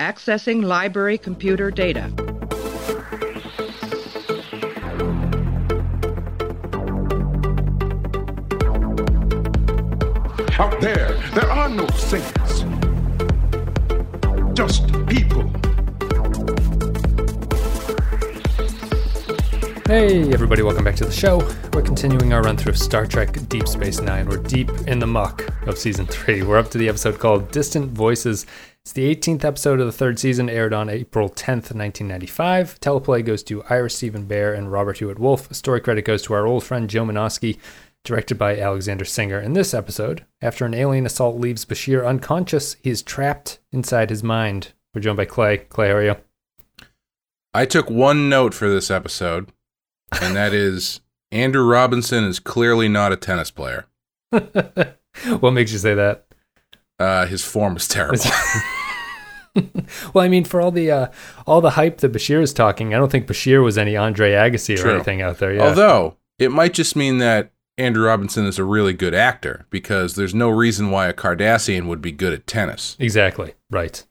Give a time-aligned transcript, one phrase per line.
[0.00, 2.04] Accessing library computer data.
[10.58, 12.64] Out there, there are no saints.
[14.54, 15.50] Just people.
[19.86, 21.46] Hey, everybody, welcome back to the show.
[21.74, 24.28] We're continuing our run through of Star Trek Deep Space Nine.
[24.28, 26.42] We're deep in the muck of season three.
[26.42, 28.46] We're up to the episode called Distant Voices.
[28.84, 32.80] It's the 18th episode of the third season, aired on April 10th, 1995.
[32.80, 35.54] Teleplay goes to Ira Steven Behr and Robert Hewitt Wolfe.
[35.54, 37.58] Story credit goes to our old friend Joe Menosky,
[38.04, 39.38] directed by Alexander Singer.
[39.38, 44.22] In this episode, after an alien assault leaves Bashir unconscious, he is trapped inside his
[44.22, 44.72] mind.
[44.94, 45.58] We're joined by Clay.
[45.58, 46.16] Clay, how are you?
[47.52, 49.52] I took one note for this episode,
[50.22, 53.86] and that is Andrew Robinson is clearly not a tennis player.
[54.30, 56.24] what makes you say that?
[57.00, 58.22] Uh, his form is terrible.
[60.14, 61.06] well, I mean, for all the uh,
[61.46, 64.82] all the hype that Bashir is talking, I don't think Bashir was any Andre Agassi
[64.84, 65.54] or anything out there.
[65.54, 65.62] Yeah.
[65.62, 70.34] Although it might just mean that Andrew Robinson is a really good actor because there's
[70.34, 72.96] no reason why a Cardassian would be good at tennis.
[72.98, 74.04] exactly right,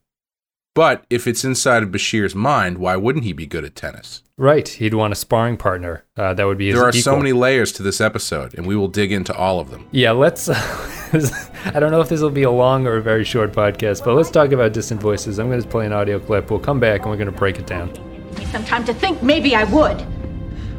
[0.75, 4.23] But if it's inside of Bashir's mind, why wouldn't he be good at tennis?
[4.39, 6.05] right, he'd want a sparring partner.
[6.15, 8.75] Uh, that would be his there are so many layers to this episode, and we
[8.75, 9.87] will dig into all of them.
[9.91, 10.49] Yeah, let's.
[10.49, 14.15] I don't know if this will be a long or a very short podcast, but
[14.15, 15.39] let's talk about distant voices.
[15.39, 16.49] I'm going to play an audio clip.
[16.49, 17.91] We'll come back and we're going to break it down.
[18.37, 19.21] me some time to think.
[19.21, 20.05] Maybe I would.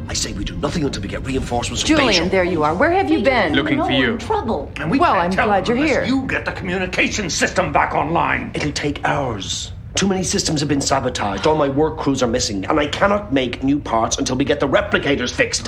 [0.07, 2.31] I say we do nothing until we get reinforcements Julian, Bajor.
[2.31, 2.75] there you are.
[2.75, 3.53] Where have you been?
[3.53, 4.13] Looking no, for you.
[4.13, 4.71] in trouble.
[4.77, 6.03] And we Well, I'm glad you're here.
[6.03, 8.51] You get the communication system back online.
[8.53, 9.71] It'll take hours.
[9.95, 11.45] Too many systems have been sabotaged.
[11.45, 14.59] All my work crews are missing, and I cannot make new parts until we get
[14.59, 15.65] the replicators fixed.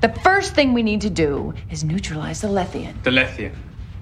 [0.00, 3.02] The first thing we need to do is neutralize the Lethean.
[3.02, 3.52] The Lethean.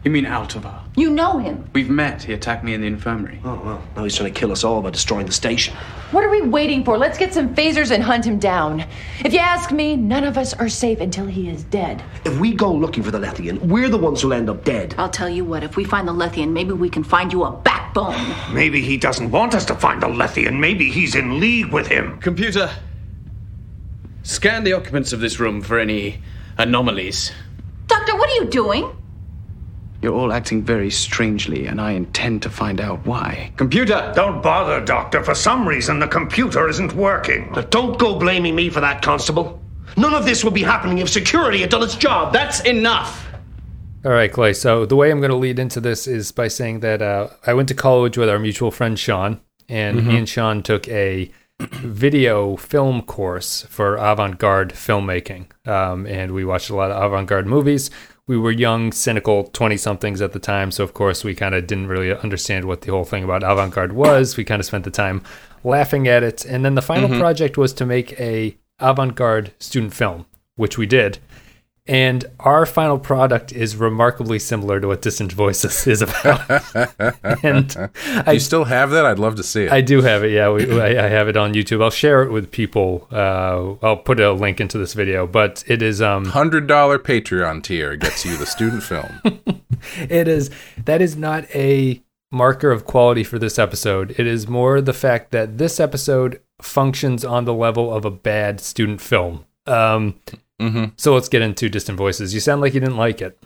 [0.05, 0.83] You mean Altovar?
[0.97, 1.69] You know him.
[1.73, 2.23] We've met.
[2.23, 3.41] He attacked me in the infirmary.
[3.43, 5.75] Oh well, now he's trying to kill us all by destroying the station.
[6.11, 6.99] What are we waiting for?
[6.99, 8.85] Let's get some phasers and hunt him down.
[9.25, 12.03] If you ask me, none of us are safe until he is dead.
[12.27, 14.95] If we go looking for the Lethean, we're the ones who'll end up dead.
[14.99, 17.51] I'll tell you what, if we find the Lethean, maybe we can find you a
[17.51, 18.15] backbone.
[18.53, 20.61] Maybe he doesn't want us to find the Lethean.
[20.61, 22.19] Maybe he's in league with him.
[22.19, 22.71] Computer,
[24.23, 26.21] scan the occupants of this room for any
[26.59, 27.33] anomalies.
[27.87, 28.95] Doctor, what are you doing?
[30.05, 33.51] You're all acting very strangely, and I intend to find out why.
[33.57, 34.13] Computer!
[34.15, 35.25] Don't bother, Doctor.
[35.25, 37.51] For some reason, the computer isn't working.
[37.53, 39.63] Now, don't go blaming me for that, Constable.
[39.97, 42.35] None of this would be happening if security had done its job.
[42.35, 43.27] That's enough!
[44.05, 44.53] All right, Clay.
[44.53, 47.55] So the way I'm going to lead into this is by saying that uh, I
[47.55, 49.41] went to college with our mutual friend Sean,
[49.71, 56.45] and me and Sean took a video film course for avant-garde filmmaking, um, and we
[56.45, 57.91] watched a lot of avant-garde movies.
[58.27, 61.89] We were young, cynical 20-somethings at the time, so of course we kind of didn't
[61.89, 64.39] really understand what the whole thing about avant-garde was.
[64.39, 65.23] We kind of spent the time
[65.63, 67.21] laughing at it, and then the final mm-hmm.
[67.21, 70.25] project was to make a avant-garde student film,
[70.57, 71.19] which we did.
[71.87, 76.41] And our final product is remarkably similar to what Distant Voices is about.
[77.45, 77.89] and Do
[78.27, 79.05] I, you still have that?
[79.05, 79.73] I'd love to see it.
[79.73, 80.33] I do have it.
[80.33, 81.83] Yeah, we, I, I have it on YouTube.
[81.83, 83.07] I'll share it with people.
[83.13, 87.63] Uh, I'll put a link into this video, but it is um, Hundred dollar Patreon
[87.63, 89.21] tier gets you the student film.
[90.09, 90.51] it is
[90.83, 92.03] that is not a
[92.33, 94.15] marker of quality for this episode.
[94.19, 98.59] It is more the fact that this episode functions on the level of a bad
[98.61, 99.45] student film.
[99.67, 100.21] Um,
[100.61, 102.33] hmm so let's get into Distant Voices.
[102.35, 103.39] You sound like you didn't like it.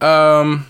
[0.00, 0.66] Um,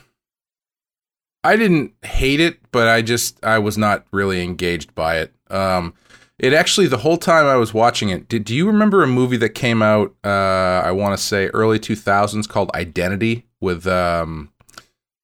[1.44, 5.34] I didn't hate it, but I just I was not really engaged by it.
[5.50, 5.94] Um,
[6.38, 8.28] it actually the whole time I was watching it.
[8.28, 10.14] Did do you remember a movie that came out?
[10.24, 14.52] Uh, I want to say early two thousands called Identity with um,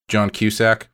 [0.08, 0.88] John Cusack.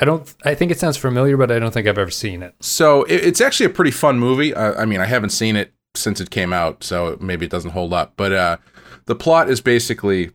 [0.00, 0.32] I don't.
[0.44, 2.54] I think it sounds familiar, but I don't think I've ever seen it.
[2.60, 4.54] So it, it's actually a pretty fun movie.
[4.54, 7.70] Uh, I mean, I haven't seen it since it came out, so maybe it doesn't
[7.72, 8.12] hold up.
[8.16, 8.56] But uh,
[9.06, 10.30] the plot is basically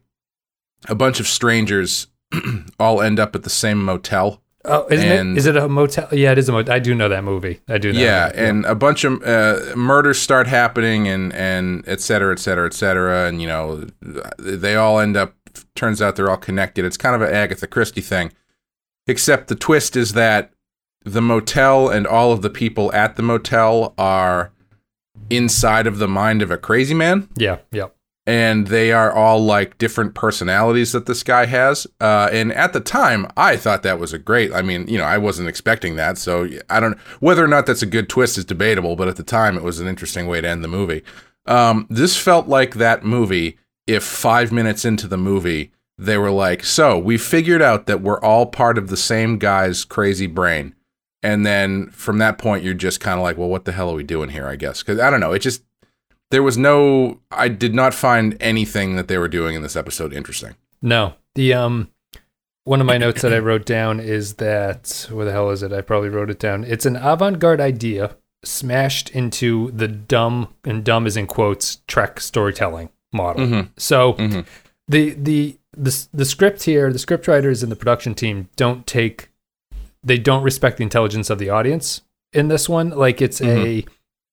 [0.88, 2.08] a bunch of strangers
[2.80, 4.42] all end up at the same motel.
[4.66, 5.40] Oh, isn't And- it?
[5.40, 6.08] Is it a motel?
[6.14, 6.74] Yeah, it is a motel.
[6.74, 7.60] I do know that movie.
[7.68, 8.00] I do know.
[8.00, 8.36] yeah, that.
[8.38, 12.74] and a bunch of uh, murders start happening, and and et cetera, et cetera, et
[12.74, 13.88] cetera, and you know
[14.40, 15.34] they all end up.
[15.76, 16.86] Turns out they're all connected.
[16.86, 18.32] It's kind of an Agatha Christie thing,
[19.06, 20.54] except the twist is that
[21.04, 24.53] the motel and all of the people at the motel are
[25.30, 27.88] inside of the mind of a crazy man yeah, yeah.
[28.26, 31.88] and they are all like different personalities that this guy has.
[32.02, 34.54] Uh, and at the time, I thought that was a great.
[34.54, 37.82] I mean, you know, I wasn't expecting that, so I don't whether or not that's
[37.82, 38.96] a good twist is debatable.
[38.96, 41.04] But at the time, it was an interesting way to end the movie.
[41.46, 43.58] Um, this felt like that movie.
[43.86, 48.22] If five minutes into the movie, they were like, "So we figured out that we're
[48.22, 50.74] all part of the same guy's crazy brain."
[51.24, 53.96] And then from that point you're just kind of like, well, what the hell are
[53.96, 54.48] we doing here?
[54.48, 55.32] I guess because I don't know.
[55.32, 55.64] It just
[56.32, 57.20] there was no.
[57.32, 60.56] I did not find anything that they were doing in this episode interesting.
[60.82, 61.14] No.
[61.36, 61.90] The um
[62.66, 65.74] one of my notes that I wrote down is that where the hell is it?
[65.74, 66.64] I probably wrote it down.
[66.64, 68.16] It's an avant-garde idea
[68.46, 73.46] smashed into the dumb and dumb is in quotes Trek storytelling model.
[73.48, 73.70] Mhm.
[73.78, 74.46] So Mhm.
[74.88, 79.30] the the the the script here, the script writers and the production team don't take
[80.04, 82.02] they don't respect the intelligence of the audience
[82.32, 82.90] in this one.
[82.90, 83.86] Like it's a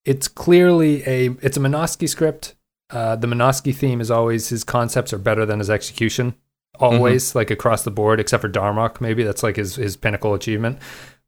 [0.05, 2.55] it's clearly a it's a Menosky script.
[2.91, 6.35] Uh, the Menosky theme is always his concepts are better than his execution.
[6.79, 10.79] Always like across the board, except for Darmok, maybe that's like his his pinnacle achievement.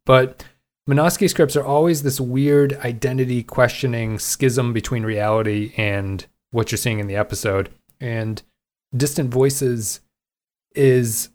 [0.06, 0.44] But
[0.88, 6.98] Menosky scripts are always this weird identity questioning schism between reality and what you're seeing
[6.98, 7.70] in the episode.
[8.00, 8.42] And
[8.96, 10.00] Distant Voices
[10.74, 11.28] is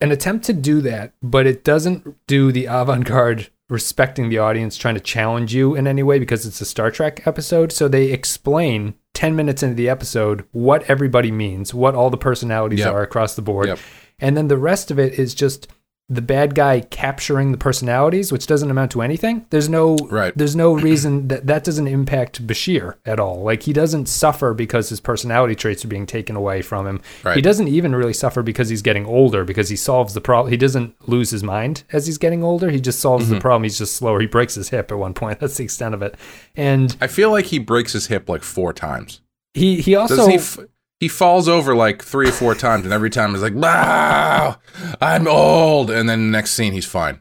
[0.00, 4.76] an attempt to do that, but it doesn't do the avant garde respecting the audience,
[4.76, 7.70] trying to challenge you in any way because it's a Star Trek episode.
[7.72, 12.80] So they explain 10 minutes into the episode what everybody means, what all the personalities
[12.80, 12.92] Yep.
[12.94, 13.68] are across the board.
[13.68, 13.78] Yep.
[14.18, 15.68] And then the rest of it is just
[16.12, 19.46] the bad guy capturing the personalities, which doesn't amount to anything.
[19.50, 20.32] There's no Right.
[20.36, 23.42] there's no reason that that doesn't impact Bashir at all.
[23.42, 27.00] Like he doesn't suffer because his personality traits are being taken away from him.
[27.22, 27.36] Right.
[27.36, 30.50] He doesn't even really suffer because he's getting older because he solves the problem.
[30.50, 32.70] He doesn't lose his mind as he's getting older.
[32.70, 33.34] He just solves Mm-hmm.
[33.34, 33.62] the problem.
[33.62, 34.20] He's just slower.
[34.20, 35.38] He breaks his hip at one point.
[35.40, 36.16] That's the extent of it.
[36.56, 39.20] And I feel like he breaks his hip like four times.
[39.54, 40.58] he he also Does
[41.00, 41.08] he?
[41.08, 44.58] Falls over like three or four times, and every time he's like, "Wow,
[45.00, 47.20] I'm old," and then next scene he's fine.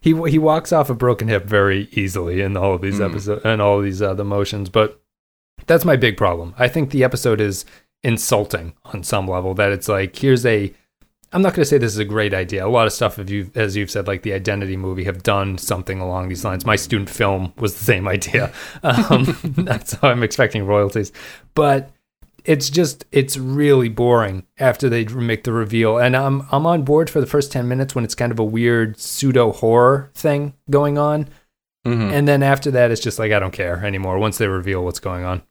[0.00, 3.62] he he walks off a broken hip very easily in all of these episodes and
[3.62, 4.68] all of these other motions.
[4.68, 5.00] But
[5.66, 6.54] that's my big problem.
[6.58, 7.64] I think the episode is
[8.02, 9.54] insulting on some level.
[9.54, 10.74] That it's like here's a.
[11.32, 12.66] I'm not going to say this is a great idea.
[12.66, 15.58] A lot of stuff, if you, as you've said, like the Identity movie, have done
[15.58, 16.66] something along these lines.
[16.66, 18.52] My student film was the same idea.
[18.82, 21.12] Um, that's how I'm expecting royalties,
[21.54, 21.92] but
[22.44, 25.98] it's just it's really boring after they make the reveal.
[25.98, 28.44] And i'm i'm on board for the first 10 minutes when it's kind of a
[28.44, 31.28] weird pseudo horror thing going on.
[31.86, 32.12] Mhm.
[32.12, 35.00] and then after that it's just like i don't care anymore once they reveal what's
[35.00, 35.42] going on.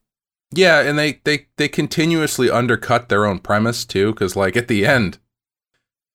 [0.51, 4.85] Yeah, and they they they continuously undercut their own premise too, because like at the
[4.85, 5.19] end,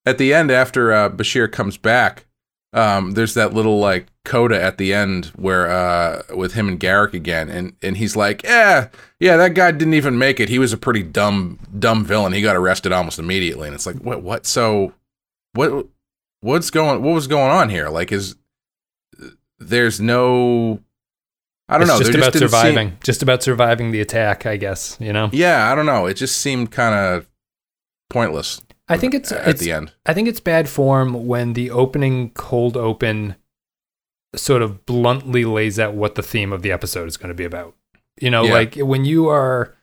[0.05, 2.27] at the end after uh, Bashir comes back,
[2.75, 7.15] um, there's that little like coda at the end where uh, with him and Garak
[7.15, 8.89] again, and and he's like, yeah,
[9.21, 10.49] yeah, that guy didn't even make it.
[10.49, 12.33] He was a pretty dumb dumb villain.
[12.33, 14.45] He got arrested almost immediately, and it's like, what what?
[14.45, 14.93] So
[15.55, 15.87] what
[16.41, 17.89] what's going what was going on here?
[17.89, 18.35] Like, is
[19.61, 20.81] there's no
[21.69, 21.99] I don't it's know.
[22.01, 25.75] just about seem- surviving just about surviving the attack i guess you know yeah, I
[25.75, 26.05] don't know.
[26.07, 27.27] It just seemed kind of
[28.11, 29.93] pointless i think it's at it's the end.
[30.07, 33.37] I think it's bad form when the opening cold open
[34.35, 37.45] sort of bluntly lays out what the theme of the episode is going to be
[37.45, 37.75] about.
[38.21, 38.53] You know, Yeah.
[38.53, 39.75] like when you are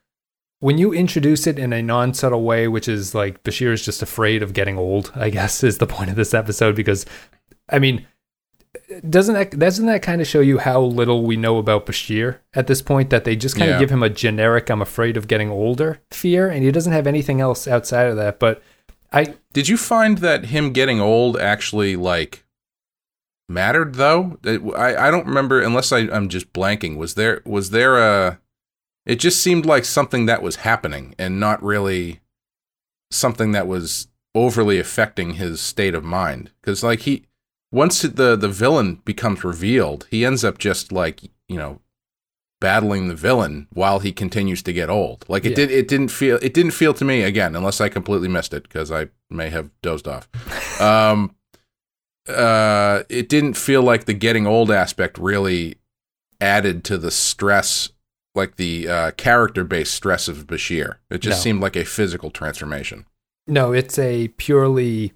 [0.59, 4.44] when you introduce it in a non-subtle way, which is like Bashir is just afraid
[4.44, 7.06] of getting old, I guess is the point of this episode because
[7.69, 8.06] I mean
[9.09, 12.68] doesn't that doesn't that kind of show you how little we know about Bashir at
[12.68, 15.50] this point that they just kind of give him a generic I'm afraid of getting
[15.50, 18.62] older fear and he doesn't have anything else outside of that but
[19.11, 22.45] I Did you find that him getting old actually like
[23.49, 24.39] mattered though?
[24.45, 26.97] I I don't remember unless I I'm just blanking.
[26.97, 28.39] Was there was there a?
[29.06, 32.21] It just seemed like something that was happening and not really
[33.09, 36.51] something that was overly affecting his state of mind.
[36.61, 37.25] Because like he
[37.71, 41.81] once the the villain becomes revealed, he ends up just like you know
[42.61, 45.25] battling the villain while he continues to get old.
[45.27, 45.56] Like it Yeah.
[45.56, 48.63] did it didn't feel it didn't feel to me again unless I completely missed it
[48.63, 50.30] because I may have dozed off.
[50.81, 51.35] um
[52.30, 55.75] uh it didn't feel like the getting old aspect really
[56.39, 57.89] added to the stress
[58.35, 60.95] like the uh character based stress of Bashir.
[61.09, 61.44] It just No.
[61.44, 63.06] seemed like a physical transformation.
[63.47, 65.13] No, it's a purely.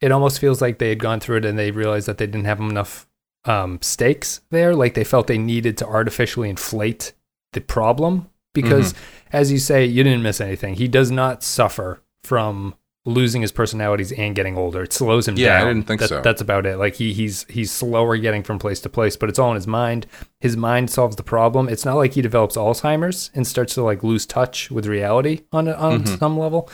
[0.00, 2.44] It almost feels like they had gone through it and they realized that they didn't
[2.46, 3.06] have enough
[3.44, 4.74] um, stakes there.
[4.74, 7.12] Like they felt they needed to artificially inflate
[7.52, 8.94] the problem because,
[9.32, 10.74] as you say, you didn't miss anything.
[10.74, 14.84] He does not suffer from losing his personalities and getting older.
[14.84, 16.20] It slows him Yeah, I didn't think That- so.
[16.22, 16.76] That's about it.
[16.76, 19.66] Like he he's he's slower getting from place to place, but it's all in his
[19.66, 20.06] mind.
[20.40, 21.68] His mind solves the problem.
[21.68, 25.68] It's not like he develops Alzheimer's and starts to like lose touch with reality on
[25.68, 26.18] on Mhm.
[26.20, 26.70] some level.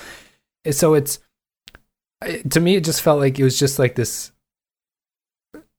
[0.71, 1.19] So it's
[2.51, 4.33] to me it just felt like it was just like this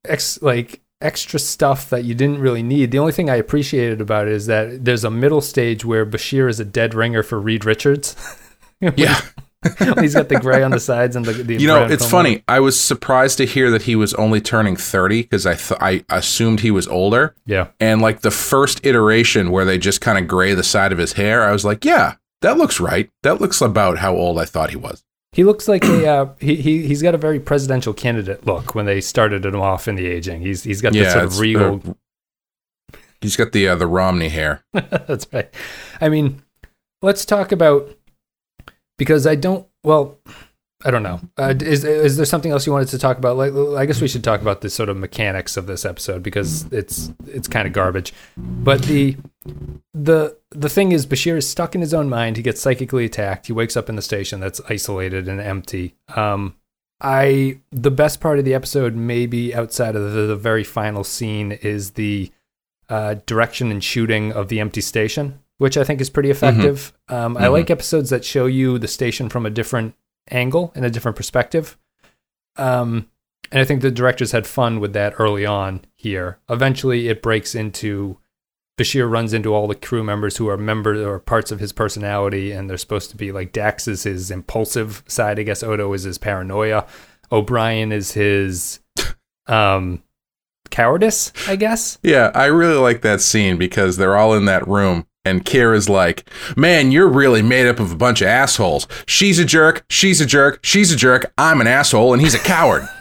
[0.05, 2.91] ex like extra stuff that you didn't really need.
[2.91, 6.49] The only thing I appreciated about it is that there's a middle stage where Bashir
[6.49, 8.15] is a dead ringer for Reed Richards.
[8.95, 9.19] Yeah.
[9.99, 12.45] He's got the gray on the sides and the, the You know, it's funny.
[12.47, 16.05] I was surprised to hear that he was only turning 30 because I th- I
[16.07, 17.35] assumed he was older.
[17.45, 17.67] Yeah.
[17.81, 21.11] And like the first iteration where they just kind of gray the side of his
[21.11, 23.09] hair, I was like, yeah, that looks right.
[23.23, 25.03] That looks about how old I thought he was.
[25.31, 28.85] He looks like a uh, he he he's got a very presidential candidate look when
[28.85, 30.41] they started him off in the aging.
[30.41, 31.81] He's he's got this Yeah, sort of regal.
[31.87, 31.93] uh,
[33.21, 34.63] He's got the uh, the Romney hair.
[34.73, 35.53] That's right.
[36.01, 36.41] I mean,
[37.01, 37.95] let's talk about
[38.97, 39.67] because I don't.
[39.83, 40.17] Well,
[40.85, 41.19] I don't know.
[41.37, 43.35] Uh, is is there something else you wanted to talk about?
[43.35, 46.63] Like, I guess we should talk about the sort of mechanics of this episode because
[46.71, 48.13] it's it's kind of garbage.
[48.37, 49.17] But the
[49.93, 52.37] the the thing is, Bashir is stuck in his own mind.
[52.37, 53.47] He gets psychically attacked.
[53.47, 55.95] He wakes up in the station that's isolated and empty.
[56.15, 56.55] Um,
[57.01, 61.51] I the best part of the episode, maybe outside of the, the very final scene,
[61.51, 62.31] is the
[62.87, 66.93] uh, direction and shooting of the empty station, which I think is pretty effective.
[67.09, 67.51] Um, I Mhm.
[67.51, 69.93] like episodes that show you the station from a different
[70.29, 71.77] angle and a different perspective.
[72.55, 73.09] Um,
[73.51, 76.39] and I think the directors had fun with that early on here.
[76.49, 78.17] Eventually, it breaks into
[78.79, 82.51] Bashir runs into all the crew members who are members or parts of his personality,
[82.51, 85.37] and they're supposed to be like Dax is his impulsive side.
[85.37, 86.87] I guess Odo is his paranoia.
[87.29, 88.79] O'Brien is his
[89.47, 90.01] um,
[90.69, 91.97] cowardice, I guess.
[92.03, 96.29] Yeah, I really like that scene because they're all in that room and Kira's like,
[96.55, 98.87] "Man, you're really made up of a bunch of assholes.
[99.07, 102.39] She's a jerk, she's a jerk, she's a jerk, I'm an asshole and he's a
[102.39, 102.87] coward."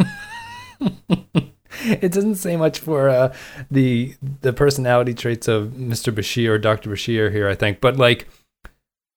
[1.85, 3.35] it doesn't say much for uh,
[3.71, 6.13] the the personality traits of Mr.
[6.13, 6.91] Bashir or Dr.
[6.91, 7.81] Bashir here, I think.
[7.81, 8.29] But like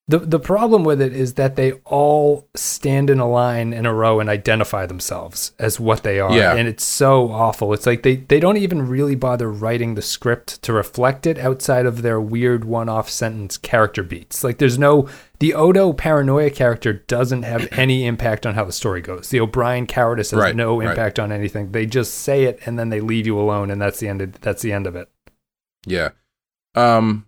[0.08, 3.94] the the problem with it is that they all stand in a line in a
[3.94, 6.36] row and identify themselves as what they are.
[6.36, 6.54] Yeah.
[6.54, 7.72] And it's so awful.
[7.72, 11.86] It's like they, they don't even really bother writing the script to reflect it outside
[11.86, 14.42] of their weird one off sentence character beats.
[14.42, 19.02] Like there's no the Odo paranoia character doesn't have any impact on how the story
[19.02, 19.28] goes.
[19.28, 20.90] The O'Brien cowardice has Right, no right.
[20.90, 21.70] impact on anything.
[21.70, 24.40] They just say it and then they leave you alone and that's the end of,
[24.40, 25.08] that's the end of it.
[25.86, 26.10] Yeah.
[26.74, 27.26] Um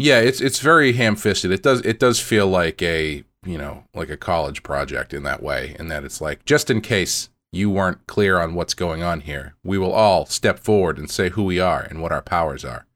[0.00, 1.50] yeah, it's it's very ham-fisted.
[1.50, 5.42] It does it does feel like a, you know, like a college project in that
[5.42, 9.20] way in that it's like just in case you weren't clear on what's going on
[9.22, 12.64] here, we will all step forward and say who we are and what our powers
[12.64, 12.86] are.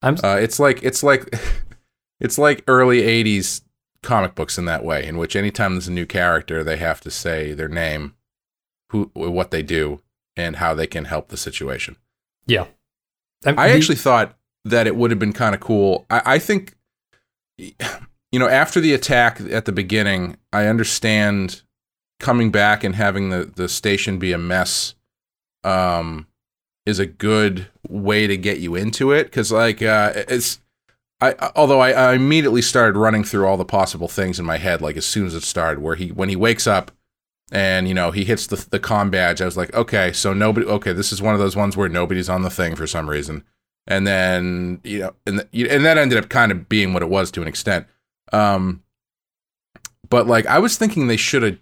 [0.00, 1.34] I'm Uh, it's like it's like
[2.20, 3.62] it's like early '80s
[4.02, 7.10] comic books in that way, in which anytime there's a new character, they have to
[7.10, 8.14] say their name,
[8.90, 10.00] who, what they do,
[10.36, 11.96] and how they can help the situation.
[12.46, 12.66] yeah.
[13.44, 16.06] I'm- I the- actually thought that it would have been kind of cool.
[16.10, 16.74] I, I think,
[17.58, 21.62] you know, after the attack at the beginning, I understand
[22.20, 24.94] coming back and having the, the station be a mess
[25.64, 26.26] um,
[26.84, 29.30] is a good way to get you into it.
[29.32, 30.60] Cause like, uh, it's,
[31.20, 34.80] I, although I, I immediately started running through all the possible things in my head,
[34.80, 36.92] like as soon as it started, where he, when he wakes up,
[37.50, 39.40] and you know he hits the the com badge.
[39.40, 40.66] I was like, okay, so nobody.
[40.66, 43.44] Okay, this is one of those ones where nobody's on the thing for some reason.
[43.88, 47.08] And then you know, and the, and that ended up kind of being what it
[47.08, 47.86] was to an extent.
[48.32, 48.82] Um,
[50.08, 51.58] but like I was thinking they should have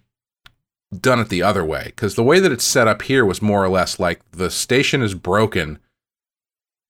[1.01, 3.63] done it the other way because the way that it's set up here was more
[3.63, 5.79] or less like the station is broken,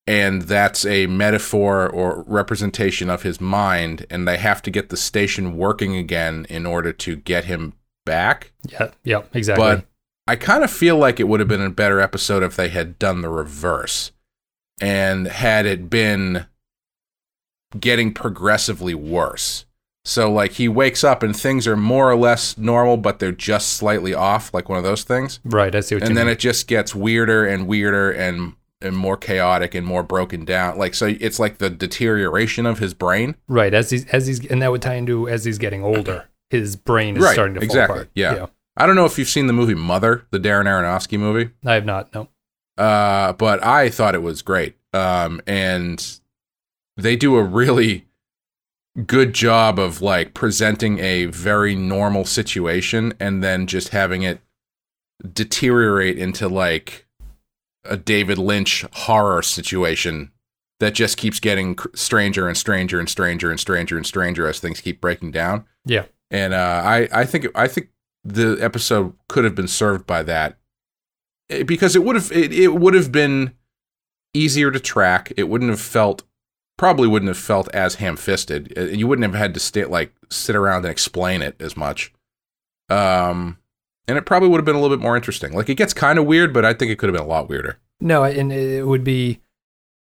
[0.08, 4.98] and that's a metaphor or representation of his mind, and they have to get the
[4.98, 7.74] station working again in order to get him
[8.06, 8.54] back.
[8.72, 9.64] Yeah, yeah, exactly.
[9.64, 9.86] But
[10.28, 12.98] I kind of feel like it would have been a better episode if they had
[12.98, 14.12] done the reverse
[14.82, 16.46] and had it been
[17.80, 19.66] getting progressively worse.
[20.06, 23.74] So, like, he wakes up and things are more or less normal, but they're just
[23.74, 25.42] slightly off, like one of those things.
[25.44, 26.34] right, I see what you And then mean.
[26.34, 30.78] it just gets weirder and weirder and and more chaotic and more broken down.
[30.78, 33.36] Like so it's like the deterioration of his brain.
[33.48, 36.76] right, as he's as he's and that would tie into as he's getting older, his
[36.76, 37.34] brain is right.
[37.34, 37.88] starting to exactly.
[37.88, 38.10] fall apart.
[38.14, 38.46] Yeah.
[38.78, 41.50] I don't know if you've seen the movie Mother, the Darren Aronofsky movie.
[41.66, 42.14] I have not.
[42.14, 42.28] No.
[42.78, 44.76] Uh, but I thought it was great.
[44.94, 46.20] Um, and
[46.96, 48.06] they do a really
[49.06, 54.42] good job of like presenting a very normal situation and then just having it
[55.34, 57.08] deteriorate into like
[57.86, 60.32] a David Lynch horror situation
[60.80, 64.60] that just keeps getting cr- stranger and stranger and stranger and stranger and stranger as
[64.60, 65.66] things keep breaking down.
[65.86, 66.06] Yeah.
[66.30, 67.90] And uh, I, I think I think
[68.24, 70.58] the episode could have been served by that
[71.66, 73.54] because it would have it, it would have been
[74.34, 75.32] easier to track.
[75.38, 76.24] It wouldn't have felt
[76.78, 78.74] probably wouldn't have felt as ham-fisted.
[78.78, 82.14] Eh, You wouldn't have had to stay like sit around and explain it as much.
[82.90, 83.58] Um,
[84.08, 85.54] and it probably would have been a little bit more interesting.
[85.54, 87.50] Like it gets kind of weird, but I think it could have been a lot
[87.50, 87.80] weirder.
[88.00, 89.42] No, and it would be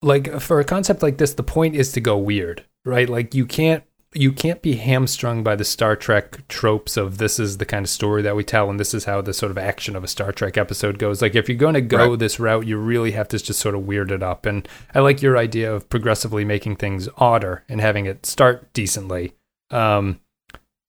[0.02, 3.08] like for a concept like this, the point is to go weird, right?
[3.08, 3.82] Like you can't
[4.16, 7.90] you can't be hamstrung by the Star Trek tropes of this is the kind of
[7.90, 10.32] story that we tell and this is how the sort of action of a Star
[10.32, 11.20] Trek episode goes.
[11.20, 12.18] Like if you're going to go Right.
[12.18, 14.46] this route, you really have to just sort of weird it up.
[14.46, 19.34] And I like your idea of progressively making things odder and having it start decently.
[19.70, 20.20] Um,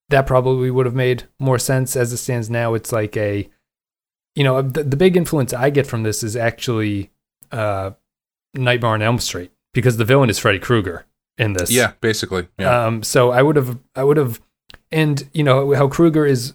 [0.09, 2.75] that probably would have made more sense as it stands now.
[2.75, 3.49] It's like a,
[4.35, 7.11] you know, the, the big influence I get from this is actually
[7.51, 7.91] uh,
[8.53, 11.05] Nightmare on Elm Street because the villain is Freddy Krueger
[11.37, 11.71] in this.
[11.71, 12.47] Yeah, basically.
[12.57, 12.85] Yeah.
[12.85, 14.41] Um, so I would have, I would have,
[14.91, 16.53] and you know how Krueger is,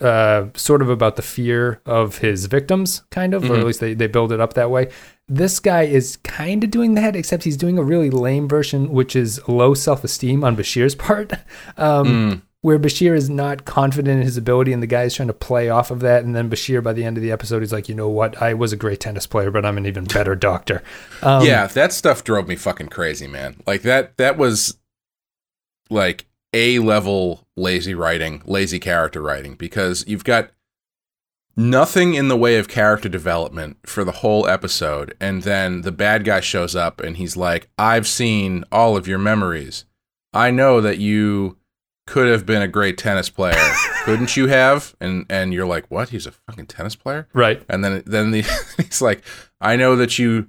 [0.00, 3.60] uh, sort of about the fear of his victims, kind of, or Mhm.
[3.60, 4.88] at least they they build it up that way.
[5.28, 9.14] This guy is kind of doing that, except he's doing a really lame version, which
[9.14, 11.32] is low self esteem on Bashir's part.
[11.76, 12.42] Um, Mm.
[12.62, 15.70] Where Bashir is not confident in his ability, and the guy is trying to play
[15.70, 16.24] off of that.
[16.24, 18.40] And then Bashir, by the end of the episode, he's like, "You know what?
[18.42, 20.82] I was a great tennis player, but I'm an even better doctor."
[21.22, 23.62] Um, yeah, that stuff drove me fucking crazy, man.
[23.66, 24.76] Like that that was
[25.88, 30.50] like A level lazy writing, lazy character writing because you've got
[31.56, 36.24] nothing in the way of character development for the whole episode and then the bad
[36.24, 39.84] guy shows up and he's like, "I've seen all of your memories.
[40.32, 41.56] I know that you
[42.06, 43.54] could have been a great tennis player.
[44.04, 46.10] Couldn't you have?" And and you're like, "What?
[46.10, 47.62] He's a fucking tennis player?" right.
[47.68, 48.42] And then then the,
[48.76, 49.22] he's like,
[49.60, 50.48] I know that you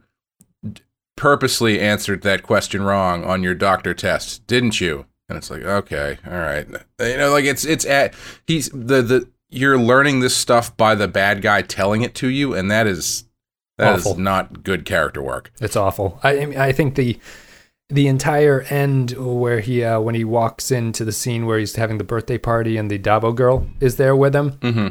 [1.16, 5.06] purposely answered that question wrong on your doctor test, didn't you?
[5.30, 6.68] And it's like, okay, all right.
[7.00, 8.14] You know, like it's it's at
[8.46, 12.54] he's the the you're learning this stuff by the bad guy telling it to you,
[12.54, 13.26] and that is
[13.78, 14.20] that is Awful.
[14.20, 15.52] not good character work.
[15.62, 16.20] It's awful.
[16.24, 17.20] I, I I think the
[17.92, 21.98] the entire end where he uh, when he walks into the scene where he's having
[21.98, 24.52] the birthday party and the Dabo girl is there with him.
[24.54, 24.88] Mm-hmm.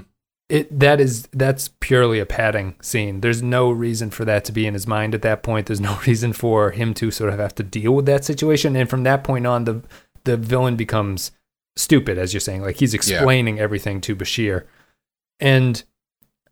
[0.49, 3.21] It that is that's purely a padding scene.
[3.21, 5.67] There's no reason for that to be in his mind at that point.
[5.67, 8.77] There's no reason for him to sort of have to deal with that situation.
[8.77, 9.83] And from that point on, the
[10.25, 11.33] the villain becomes
[11.77, 12.63] stupid, as you're saying.
[12.63, 14.65] Like he's explaining everything to Bashir,
[15.39, 15.83] and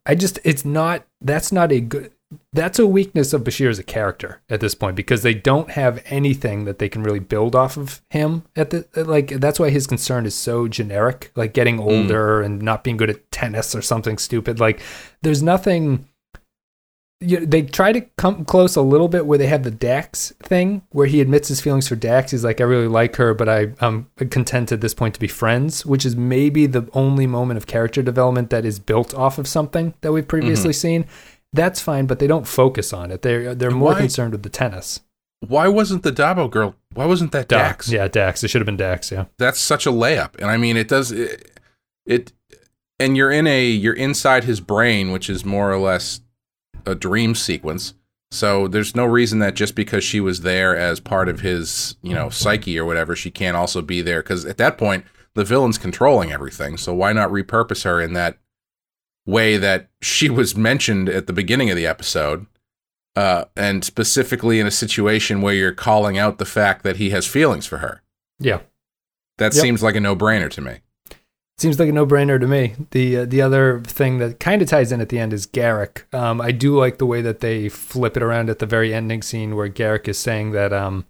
[0.06, 2.12] I just it's not that's not a good
[2.52, 6.02] that's a weakness of Bashir as a character at this point because they don't have
[6.06, 9.86] anything that they can really build off of him at the like that's why his
[9.86, 11.88] concern is so generic like getting hmm.
[11.88, 14.60] older and not being good at tennis or something stupid.
[14.60, 14.82] Like
[15.22, 16.06] there's nothing
[17.20, 20.82] you they try to come close a little bit where they have the Dax thing
[20.90, 22.32] where he admits his feelings for Dax.
[22.32, 25.28] He's like I really like her but I I'm content at this point to be
[25.28, 29.48] friends which is maybe the only moment of character development that is built off of
[29.48, 30.28] something that we've mm-hmm.
[30.28, 31.06] previously seen
[31.52, 33.22] that's fine, but they don't focus on it.
[33.22, 35.00] They're they're more Why- concerned with the tennis.
[35.40, 36.74] Why wasn't the Dabo girl?
[36.94, 37.88] Why wasn't that Dax?
[37.88, 38.42] Yeah, Dax.
[38.42, 39.12] It should have been Dax.
[39.12, 39.26] Yeah.
[39.38, 41.60] that's such a layup and i mean it does it,
[42.06, 42.32] it
[42.98, 46.20] and you're in a you're inside his brain which is more or less
[46.86, 47.94] a dream sequence
[48.32, 52.14] so there's no reason that just because she was there as part of his you
[52.14, 55.78] know psyche or whatever she can't also be there because at that point the villain's
[55.78, 58.38] controlling everything so why not repurpose her in that
[59.28, 62.46] way that she was mentioned at the beginning of the episode
[63.14, 67.26] uh, and specifically in a situation where you're calling out the fact that he has
[67.26, 68.00] feelings for her
[68.40, 68.60] Yeah.
[69.36, 69.62] that Yep.
[69.62, 70.78] seems like a no-brainer to me.
[71.58, 72.74] Seems like a no-brainer to me.
[72.92, 76.04] The uh, the other thing that kind of ties in at the end is Garak.
[76.14, 79.22] Um, I do like the way that they flip it around at the very ending
[79.22, 81.04] scene where Garak is saying that um,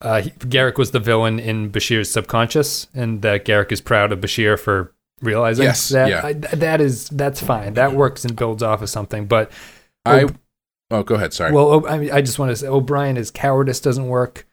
[0.00, 4.18] uh, he, Garak was the villain in Bashir's subconscious, and that Garak is proud of
[4.18, 6.08] Bashir for realizing Yes, that.
[6.08, 6.24] yeah.
[6.24, 7.74] I, that is that's fine.
[7.74, 9.26] That works and builds off of something.
[9.26, 9.50] But
[10.04, 10.26] I
[10.90, 11.32] oh, go ahead.
[11.32, 11.52] Sorry.
[11.52, 14.46] Well, O- I, mean, I just want to say O'Brien is cowardice doesn't work.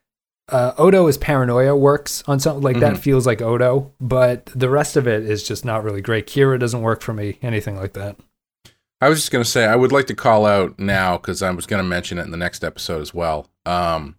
[0.50, 3.00] Uh, Odo is paranoia works on something like that Mhm.
[3.00, 6.26] feels like Odo, but the rest of it is just not really great.
[6.26, 8.16] Kira doesn't work for me, anything like that.
[9.02, 11.66] I was just gonna say I would like to call out now because I was
[11.66, 13.50] gonna mention it in the next episode as well.
[13.66, 14.16] Um,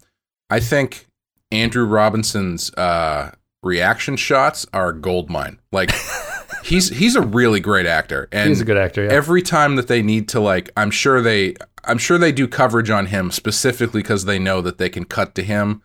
[0.51, 1.07] I think
[1.51, 3.33] Andrew Robinson's uh,
[3.63, 5.59] reaction shots are gold mine.
[5.73, 5.91] Like
[6.69, 9.05] he's he's a really great actor, and He's a good actor.
[9.05, 9.11] Yeah.
[9.13, 11.55] every time that they need to like i'm sure they
[11.85, 15.35] i'm sure they do coverage on him specifically because they know that they can cut
[15.35, 15.83] to him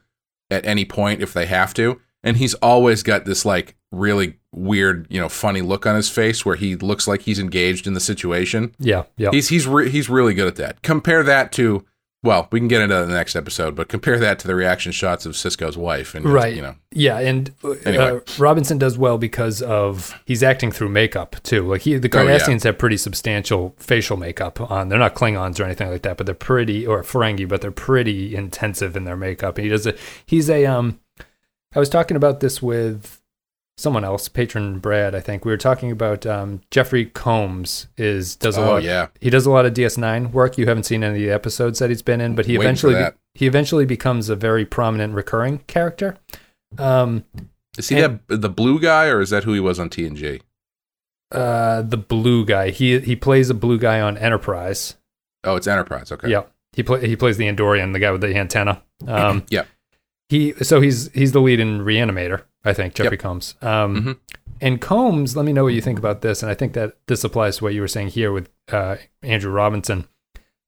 [0.52, 5.08] at any point if they have to and he's always got this like really weird
[5.10, 8.00] you know funny look on his face where he looks like he's engaged in the
[8.00, 9.30] situation yeah, yeah.
[9.32, 11.86] he's he's re- he's really good at that compare that to
[12.24, 15.26] well we can get into the next episode but compare that to the reaction shots
[15.26, 16.56] of Sisko's wife and right.
[16.56, 18.22] you know Yeah, and uh, Anyway.
[18.38, 21.68] Robinson does well because of he's acting through makeup too.
[21.68, 22.38] Like he, the Oh, yeah.
[22.38, 24.90] Cardassians have pretty substantial facial makeup on.
[24.90, 28.36] They're not Klingons or anything like that, but they're pretty or Ferengi, but they're pretty
[28.36, 29.58] intensive in their makeup.
[29.58, 31.00] And he does a he's a um.
[31.76, 33.23] I was talking about this with
[33.78, 35.16] someone else, patron Brad.
[35.16, 38.84] I think we were talking about um, Jeffrey Combs is does a Oh, lot.
[38.84, 39.08] yeah.
[39.20, 40.58] he does a lot of DS9 work.
[40.58, 43.06] You haven't seen any of the episodes that he's been in, but he Waiting eventually
[43.34, 46.18] he eventually becomes a very prominent recurring character.
[46.78, 47.24] Um,
[47.78, 50.42] Is he And- that the blue guy, or is that who he was on TNG?
[51.32, 52.70] Uh, the blue guy.
[52.70, 54.96] He he plays a blue guy on Enterprise.
[55.44, 56.12] Oh, it's Enterprise.
[56.12, 56.30] Okay.
[56.30, 56.44] Yeah.
[56.74, 58.82] He play, he plays the Andorian, the guy with the antenna.
[59.08, 59.68] Um, Yep.
[60.30, 63.20] he so he's he's the lead in Reanimator, I think, Jeffrey Yep.
[63.20, 63.56] Combs.
[63.62, 64.18] Um, Mhm.
[64.62, 67.24] And Combs, let me know what you think about this, and I think that this
[67.24, 70.06] applies to what you were saying here with uh, Andrew Robinson.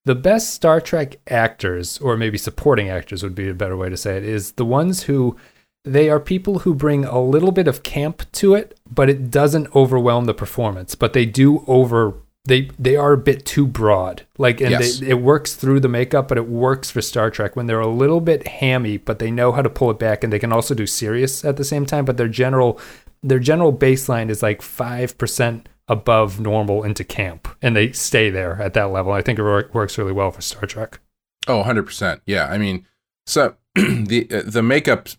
[0.03, 3.97] The best Star Trek actors, or maybe supporting actors would be a better way to
[3.97, 5.37] say it, is the ones who
[5.85, 9.73] they are people who bring a little bit of camp to it, but it doesn't
[9.75, 10.93] overwhelm the performance.
[10.95, 14.25] But they do over they they are a bit too broad.
[14.37, 14.99] Like and Yes.
[14.99, 17.87] they, it works through the makeup, but it works for Star Trek when they're a
[17.87, 20.73] little bit hammy, but they know how to pull it back, and they can also
[20.73, 22.05] do serious at the same time.
[22.05, 22.79] But their general
[23.23, 28.61] their general baseline is like five percent above normal into camp, and they stay there
[28.61, 29.11] at that level.
[29.11, 30.99] I think it works really well for Star Trek.
[31.47, 32.21] Oh, 100%.
[32.25, 32.47] Yeah.
[32.47, 32.87] I mean,
[33.27, 35.09] so the uh, the makeup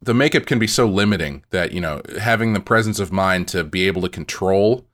[0.00, 3.62] the makeup can be so limiting that, you know, having the presence of mind to
[3.62, 4.84] be able to control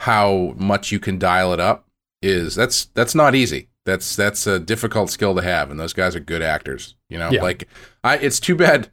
[0.00, 1.86] how much you can dial it up
[2.22, 3.68] is that's that's not easy.
[3.86, 7.30] That's that's a difficult skill to have and those guys are good actors, you know?
[7.30, 7.42] Yeah.
[7.42, 7.68] Like
[8.04, 8.90] I it's too bad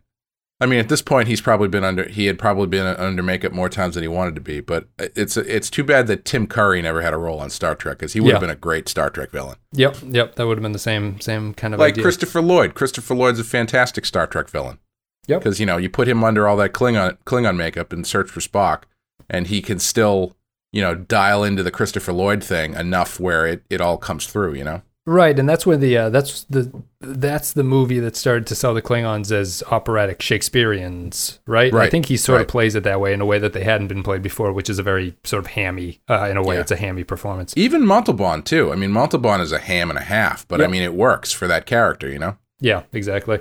[0.60, 2.08] I mean, at this point, he's probably been under.
[2.08, 4.60] He had probably been under makeup more times than he wanted to be.
[4.60, 8.00] But it's it's too bad that Tim Curry never had a role on Star Trek
[8.00, 9.58] because he would have been a great Star Trek villain.
[9.74, 12.04] Yep, yep, that would have been the same same kind of like idea.
[12.04, 12.74] Christopher Lloyd.
[12.74, 14.80] Christopher Lloyd's a fantastic Star Trek villain.
[15.28, 15.42] Yep.
[15.42, 18.40] Because you know you put him under all that Klingon Klingon makeup and search for
[18.40, 18.84] Spock,
[19.30, 20.36] and he can still
[20.78, 24.54] you know dial into the Christopher Lloyd thing enough where it, it all comes through.
[24.54, 24.82] You know.
[25.10, 28.74] Right, and that's where the uh, that's the that's the movie that started to sell
[28.74, 31.74] the Klingons as operatic Shakespeareans, right?
[31.74, 33.88] I think he sort of plays it that way in a way that they hadn't
[33.88, 36.02] been played before, which is a very sort of hammy.
[36.10, 36.62] Uh, in a way, Yeah.
[36.62, 37.54] it's a hammy performance.
[37.56, 38.74] Even Montalban too.
[38.74, 41.48] I mean, Montalban is a ham and a half, but I mean it works for
[41.48, 42.10] that character.
[42.10, 42.38] You know.
[42.60, 43.40] Yeah, exactly.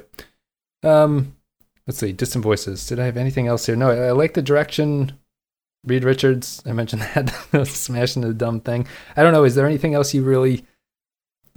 [0.84, 1.34] Um,
[1.88, 2.86] let's see, distant voices.
[2.86, 3.74] Did I have anything else here?
[3.76, 5.18] No, I, I like the direction.
[5.86, 8.86] Reed Richards, I mentioned that smashing the dumb thing.
[9.16, 9.44] I don't know.
[9.44, 10.64] Is there anything else you really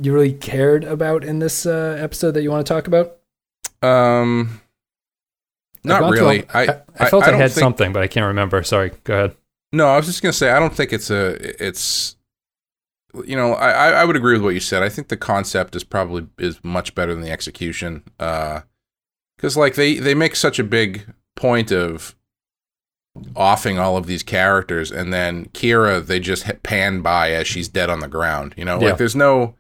[0.01, 3.17] you really cared about in this uh, episode that you want to talk about?
[3.81, 4.61] Um.
[5.83, 6.41] Not really.
[6.43, 8.61] all- I, I, I felt I, don't had think- something, but I can't remember.
[8.63, 8.91] Sorry.
[9.05, 9.35] Go ahead.
[9.71, 12.15] No, I was just gonna say I don't think it's a it's
[13.25, 14.83] you know I I I would agree with what you said.
[14.83, 18.03] I think the concept is probably is much better than the execution.
[18.19, 18.61] Uh,
[19.37, 22.15] because like they they make such a big point of
[23.35, 27.67] offing all of these characters, and then Kira they just hit pan by as she's
[27.67, 28.53] dead on the ground.
[28.57, 28.89] You know, Yeah.
[28.89, 29.55] like there's no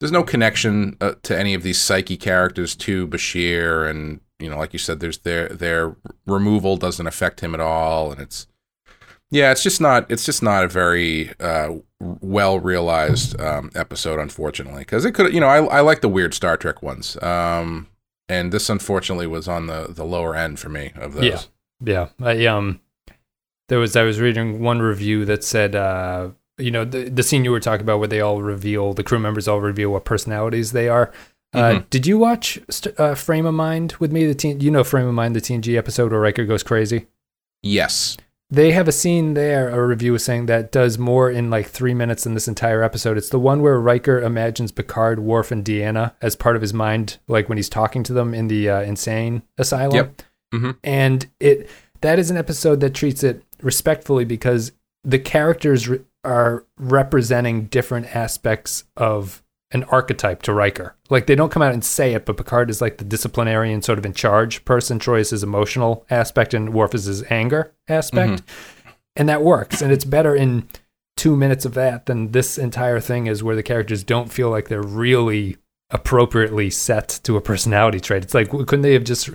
[0.00, 4.58] there's no connection uh, to any of these psyche characters to Bashir, and you know,
[4.58, 8.46] like you said, there's their their removal doesn't affect him at all, and it's
[9.30, 14.82] yeah, it's just not it's just not a very uh, well realized um, episode, unfortunately,
[14.82, 17.88] because it could you know I I like the weird Star Trek ones, um,
[18.28, 21.24] and this unfortunately was on the the lower end for me of those.
[21.24, 21.40] Yeah.
[21.84, 22.08] Yeah.
[22.22, 22.80] I um
[23.68, 27.44] there was I was reading one review that said uh you know the the scene
[27.44, 30.72] you were talking about where they all reveal the crew members all reveal what personalities
[30.72, 31.12] they are.
[31.54, 31.90] Uh, Mhm.
[31.90, 34.26] did you watch st- uh, Frame of Mind with me?
[34.26, 37.06] The teen, you know Frame of Mind, the TNG episode where Riker goes crazy.
[37.62, 38.16] Yes.
[38.50, 39.68] They have a scene there.
[39.70, 43.16] A review was saying that does more in like three minutes than this entire episode.
[43.16, 47.18] It's the one where Riker imagines Picard, Worf, and Deanna as part of his mind,
[47.26, 49.96] like when he's talking to them in the uh, insane asylum.
[49.96, 50.22] Yep.
[50.54, 50.76] Mhm.
[50.84, 51.68] And it
[52.02, 54.72] that is an episode that treats it respectfully because
[55.04, 59.42] the characters re- are representing different aspects of
[59.72, 60.96] an archetype to Riker.
[61.10, 63.98] Like they don't come out and say it, but Picard is like the disciplinarian, sort
[63.98, 64.98] of in charge person.
[64.98, 68.88] Troi is his emotional aspect, and Worf is his anger aspect, mm-hmm.
[69.16, 69.82] and that works.
[69.82, 70.68] And it's better in
[71.16, 74.68] two minutes of that than this entire thing is, where the characters don't feel like
[74.68, 75.56] they're really
[75.90, 78.24] appropriately set to a personality trait.
[78.24, 79.30] It's like couldn't they have just?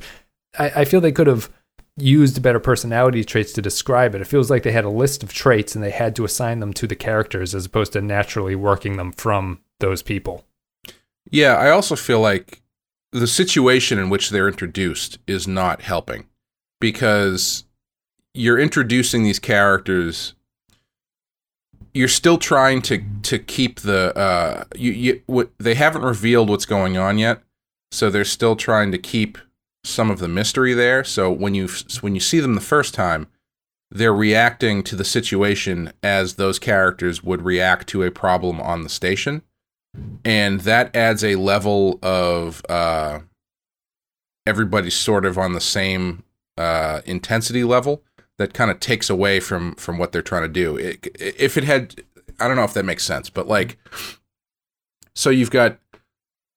[0.57, 1.49] I, I feel they could have
[1.97, 4.21] used better personality traits to describe it.
[4.21, 6.73] It feels like they had a list of traits and they had to assign them
[6.73, 10.45] to the characters as opposed to naturally working them from those people.
[11.29, 12.61] Yeah, I also feel like
[13.11, 16.25] the situation in which they're introduced is not helping
[16.79, 17.65] because
[18.33, 20.33] you're introducing these characters
[21.93, 26.65] you're still trying to to keep the uh you, you what they haven't revealed what's
[26.65, 27.41] going on yet
[27.91, 29.37] so they're still trying to keep
[29.83, 31.67] some of the mystery there so when you
[32.01, 33.27] when you see them the first time
[33.89, 38.89] they're reacting to the situation as those characters would react to a problem on the
[38.89, 39.41] station
[40.23, 43.19] and that adds a level of uh,
[44.45, 46.23] everybody's sort of on the same
[46.57, 48.03] uh, intensity level
[48.37, 50.77] that kind of takes away from from what they're trying to do.
[50.77, 52.03] It, if it had,
[52.39, 53.77] I don't know if that makes sense, but like,
[55.13, 55.77] so you've got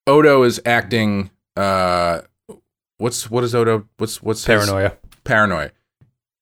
[0.07, 1.31] Odo is acting.
[1.57, 2.23] Uh,
[2.99, 3.87] what's what is Odo?
[3.99, 4.97] What's what's his- Paranoia.
[5.25, 5.71] paranoia.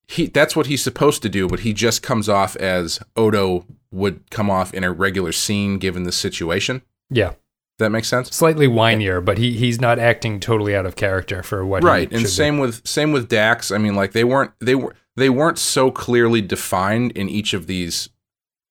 [0.08, 4.30] He that's what he's supposed to do, but he just comes off as Odo would
[4.30, 6.82] come off in a regular scene given the situation.
[7.10, 7.32] Yeah.
[7.78, 8.28] That makes sense.
[8.34, 11.82] Slightly whinier, but he he's not acting totally out of character for what.
[11.82, 13.70] right, and same with same with Dax.
[13.70, 17.66] I mean, like they weren't they were they weren't so clearly defined in each of
[17.66, 18.08] these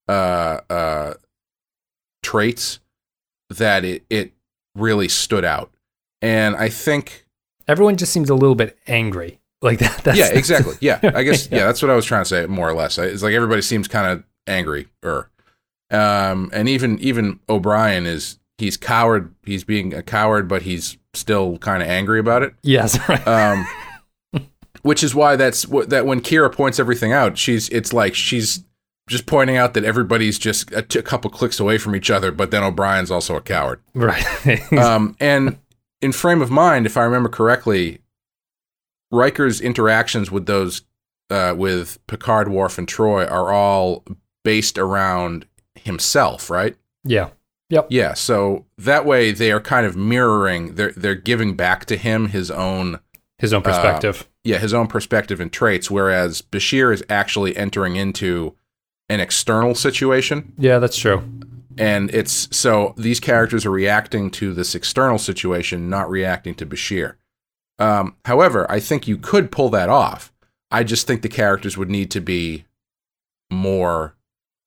[0.08, 1.13] uh uh
[2.24, 2.80] traits
[3.50, 4.34] that it it
[4.76, 5.74] really stood out.
[6.22, 7.20] And I think Be.
[7.71, 10.03] Everyone just seems a little bit angry, like that.
[10.03, 10.75] That's, yeah, exactly.
[10.81, 11.60] Yeah, I guess Yeah.
[11.60, 11.65] yeah.
[11.65, 12.97] that's what I was trying to say, more or less.
[12.97, 15.29] It's like everybody seems kind of angry, or
[15.89, 19.34] um, and even even O'Brien is he's coward.
[19.45, 22.53] He's being a coward, but he's still kind of angry about it.
[22.63, 23.27] Yes, right.
[23.27, 23.65] Um,
[24.84, 28.63] which is why that's what that when Kira points everything out, she's it's like she's
[29.10, 32.31] just pointing out that everybody's just a, t- a couple clicks away from each other,
[32.31, 33.81] but then O'Brien's also a coward.
[33.93, 34.23] right.
[34.71, 35.57] Um, and
[36.01, 37.99] in frame of mind, if I remember correctly,
[39.11, 40.83] Riker's interactions with those
[41.29, 44.03] uh, with Picard, Worf, and Troi are all
[44.43, 46.75] based around himself, right?
[47.03, 47.29] yeah.
[47.69, 47.87] Yep.
[47.89, 48.13] Yeah.
[48.15, 50.75] So that way they are kind of mirroring.
[50.75, 52.99] They're they're giving back to him his own
[53.37, 54.27] His own perspective.
[54.43, 58.57] yeah his own perspective and traits, whereas Bashir is actually entering into
[59.07, 61.23] an external situation yeah, that's true.
[61.77, 67.15] And it's so these characters are reacting to this external situation, not reacting to Bashir.
[67.79, 70.31] Um, however, I think you could pull that off.
[70.69, 72.65] I just think the characters would need to be
[73.49, 74.15] more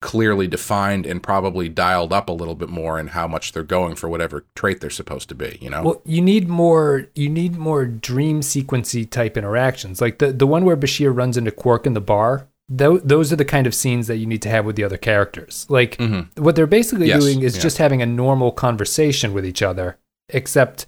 [0.05, 3.95] clearly defined and probably dialed up a little bit more in how much they're going
[3.95, 5.57] for whatever trait they're supposed to be.
[5.63, 5.83] You know?
[5.83, 7.07] Well, you need more.
[7.15, 11.51] You need more dream sequency type interactions, like the the one where Bashir runs into
[11.51, 12.49] Quark in the bar.
[12.77, 14.97] Tho- those are the kind of scenes that you need to have with the other
[14.97, 15.67] characters.
[15.69, 15.97] Like
[16.37, 17.21] what they're basically Mm-hmm.
[17.21, 17.63] Yes, doing is yeah.
[17.63, 20.87] just having a normal conversation with each other, except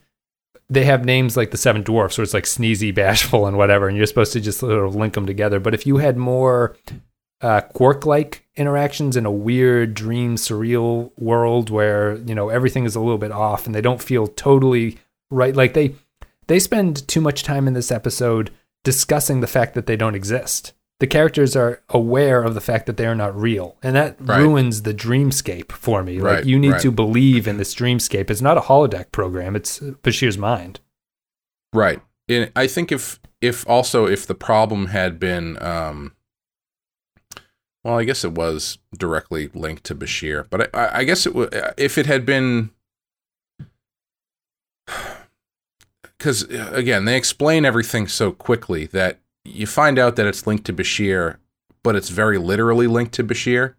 [0.68, 3.96] they have names like the Seven Dwarfs, where it's like sneezy, bashful, and whatever, and
[3.96, 5.60] you're supposed to just sort of link them together.
[5.60, 6.76] But if you had more
[7.40, 13.00] uh, Quark-like interactions in a weird, dream, surreal world where you know everything is a
[13.00, 14.98] little bit off and they don't feel totally
[15.30, 15.94] right, like they
[16.46, 18.50] they spend too much time in this episode
[18.84, 20.72] discussing the fact that they don't exist.
[20.98, 24.38] The characters are aware of the fact that they are not real, and that Right.
[24.40, 26.18] ruins the dreamscape for me.
[26.20, 26.80] Like Right, you need right.
[26.80, 28.30] to believe in this dreamscape.
[28.30, 30.80] It's not a holodeck program; it's Bashir's mind.
[31.74, 32.00] Right.
[32.28, 36.12] And I think if if also if the problem had been um
[37.84, 41.34] well, I guess it was directly linked to Bashir, but I, I- I guess it
[41.34, 42.70] would if it had been
[46.02, 50.72] because again they explain everything so quickly that you find out that it's linked to
[50.72, 51.36] Bashir,
[51.82, 53.74] but it's very literally linked to Bashir.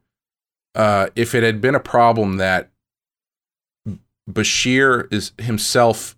[0.76, 2.70] Uh, if it had been a problem that
[4.30, 6.16] Bashir is himself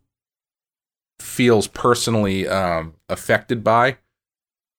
[1.20, 3.98] feels personally um, affected by,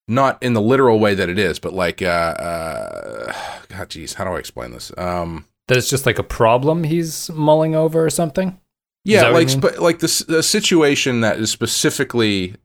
[0.08, 3.32] not in the literal way that it is, but like, uh, uh,
[3.68, 4.92] God, geez, how do I explain this?
[4.98, 8.58] Um, That it's just like a problem he's mulling over or something.
[9.04, 12.56] Yeah, like sp- like the, the situation that is specifically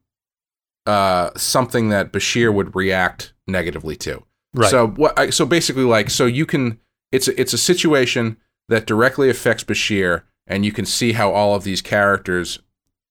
[0.85, 4.23] uh, something that Bashir would react negatively to.
[4.53, 4.69] Right.
[4.71, 5.17] So what?
[5.17, 6.79] I, so basically, like, so you can
[7.11, 8.37] it's a, it's a situation
[8.69, 12.59] that directly affects Bashir, and you can see how all of these characters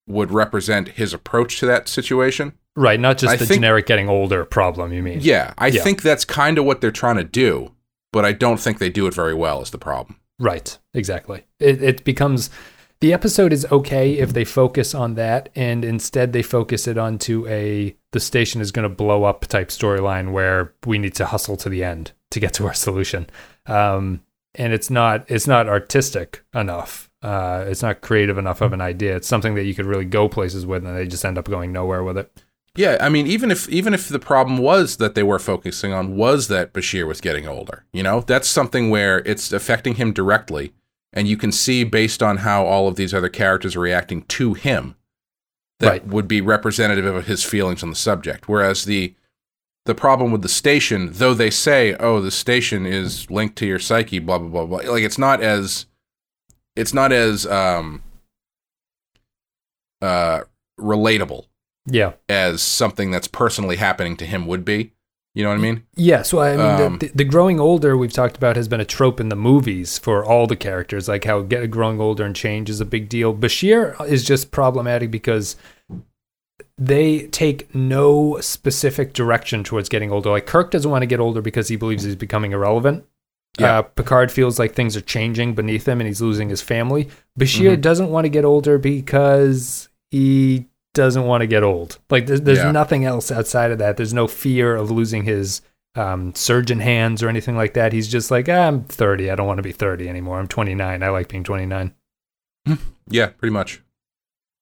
[0.07, 2.53] would represent his approach to that situation.
[2.77, 4.93] Right, not just I the think- generic getting older problem.
[4.93, 5.19] You mean?
[5.23, 5.83] Yeah, I Yeah.
[5.83, 7.73] think that's kind of what they're trying to do,
[8.13, 9.63] but I don't think they do it very well.
[9.63, 10.19] Is the problem?
[10.41, 11.45] Right, exactly.
[11.61, 12.51] It, it becomes
[13.05, 17.47] the episode is okay if they focus on that, and instead they focus it onto
[17.49, 21.55] a the station is going to blow up type storyline where we need to hustle
[21.59, 23.27] to the end to get to our solution.
[23.67, 24.23] Um,
[24.55, 27.11] and it's not it's not artistic enough.
[27.21, 29.17] Uh, it's not creative enough of an idea.
[29.17, 31.73] It's something that you could really go places with, and they just end up going
[31.73, 32.33] nowhere with it.
[32.75, 36.17] Yeah, I mean, even if even if the problem was that they were focusing on
[36.17, 40.73] was that Bashir was getting older, you know, that's something where it's affecting him directly,
[41.15, 44.53] and you can see based on how all of these other characters are reacting to
[44.53, 44.97] him,
[45.81, 46.07] that Right.
[46.07, 48.49] would be representative of his feelings on the subject.
[48.49, 49.15] Whereas the
[49.87, 53.79] the problem with the station, though they say, "Oh, the station is linked to your
[53.79, 55.87] psyche," blah blah blah blah, like it's not as
[56.77, 58.03] it's not as um
[60.03, 60.41] uh
[60.81, 61.47] relatable
[61.87, 62.15] Yeah.
[62.29, 64.93] as something that's personally happening to him would be.
[65.35, 65.83] You know what I mean?
[65.97, 68.85] Yeah, so I mean, Um, the, the growing older we've talked about has been a
[68.85, 72.71] trope in the movies for all the characters, like how get growing older and change
[72.71, 73.35] is a big deal.
[73.35, 75.57] Bashir is just problematic because
[76.79, 80.31] they take no specific direction towards getting older.
[80.31, 83.05] Like Kirk doesn't want to get older because he believes he's becoming irrelevant.
[83.59, 83.79] Yeah.
[83.79, 87.09] Uh, Picard feels like things are changing beneath him and he's losing his family.
[87.39, 91.99] Bashir doesn't want to get older because he doesn't want to get old.
[92.11, 92.73] Like there's, there's Yeah.
[92.73, 93.97] nothing else outside of that.
[93.97, 95.61] There's no fear of losing his
[95.97, 97.93] um, surgeon hands or anything like that.
[97.93, 99.31] He's just like, ah, I'm 30.
[99.31, 100.39] I don't want to be 30 anymore.
[100.41, 101.03] I'm 29.
[101.03, 101.95] I like being 29.
[103.09, 103.83] Yeah, pretty much.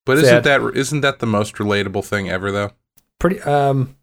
[0.05, 0.25] But Sad.
[0.25, 2.73] isn't that isn't that the most relatable thing ever though?
[3.21, 3.97] Pretty um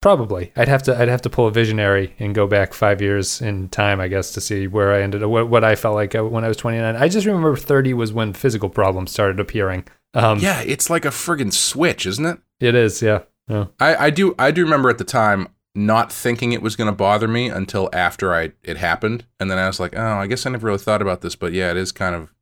[0.00, 0.52] probably.
[0.56, 3.68] I'd have to I'd have to pull a visionary and go back 5 years in
[3.68, 6.42] time I guess to see where I ended what, what I felt like uh, when
[6.44, 6.96] I was 29.
[6.96, 9.84] I just remember 30 was when physical problems started appearing.
[10.14, 12.38] Um Yeah, it's like a friggin' switch, isn't it?
[12.60, 13.22] it is, yeah.
[13.48, 13.66] Yeah.
[13.80, 16.96] I, I do I do remember at the time not thinking it was going to
[16.96, 20.46] bother me until after I it happened, and then I was like, oh, I guess
[20.46, 22.32] I never really thought about this, but yeah, it is kind of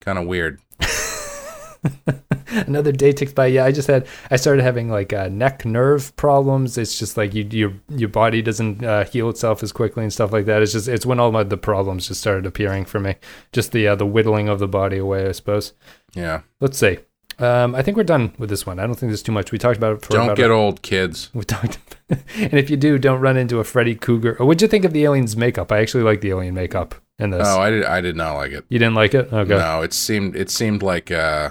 [0.00, 0.60] kind of weird.
[2.66, 3.46] Another day ticks by.
[3.46, 6.78] Yeah, I just had I started having like uh, neck nerve problems.
[6.78, 10.32] It's just like you your your body doesn't uh, heal itself as quickly and stuff
[10.32, 10.62] like that.
[10.62, 13.16] It's just it's when all my the problems just started appearing for me.
[13.52, 15.72] Just the uh, the whittling of the body away, I suppose.
[16.14, 16.98] Yeah, Let's see.
[17.38, 18.78] Um, I think we're done with this one.
[18.78, 19.52] I don't think there's too much.
[19.52, 21.28] We talked about it for don't about get a- old, kids.
[21.34, 24.36] We talked, and if you do, don't run into a Freddy Krueger.
[24.40, 25.70] Or what'd you think of the alien's makeup?
[25.70, 27.46] I actually like the alien makeup in this.
[27.46, 28.64] Oh, I did I did not like it.
[28.70, 29.30] you didn't like it?
[29.30, 29.50] Okay.
[29.58, 31.50] No, it seemed it seemed like uh,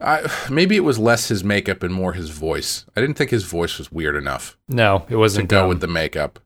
[0.00, 2.86] I maybe it was less his makeup and more his voice.
[2.96, 5.48] I didn't think his voice was weird enough No, it wasn't.
[5.48, 6.38] To go um, with the makeup.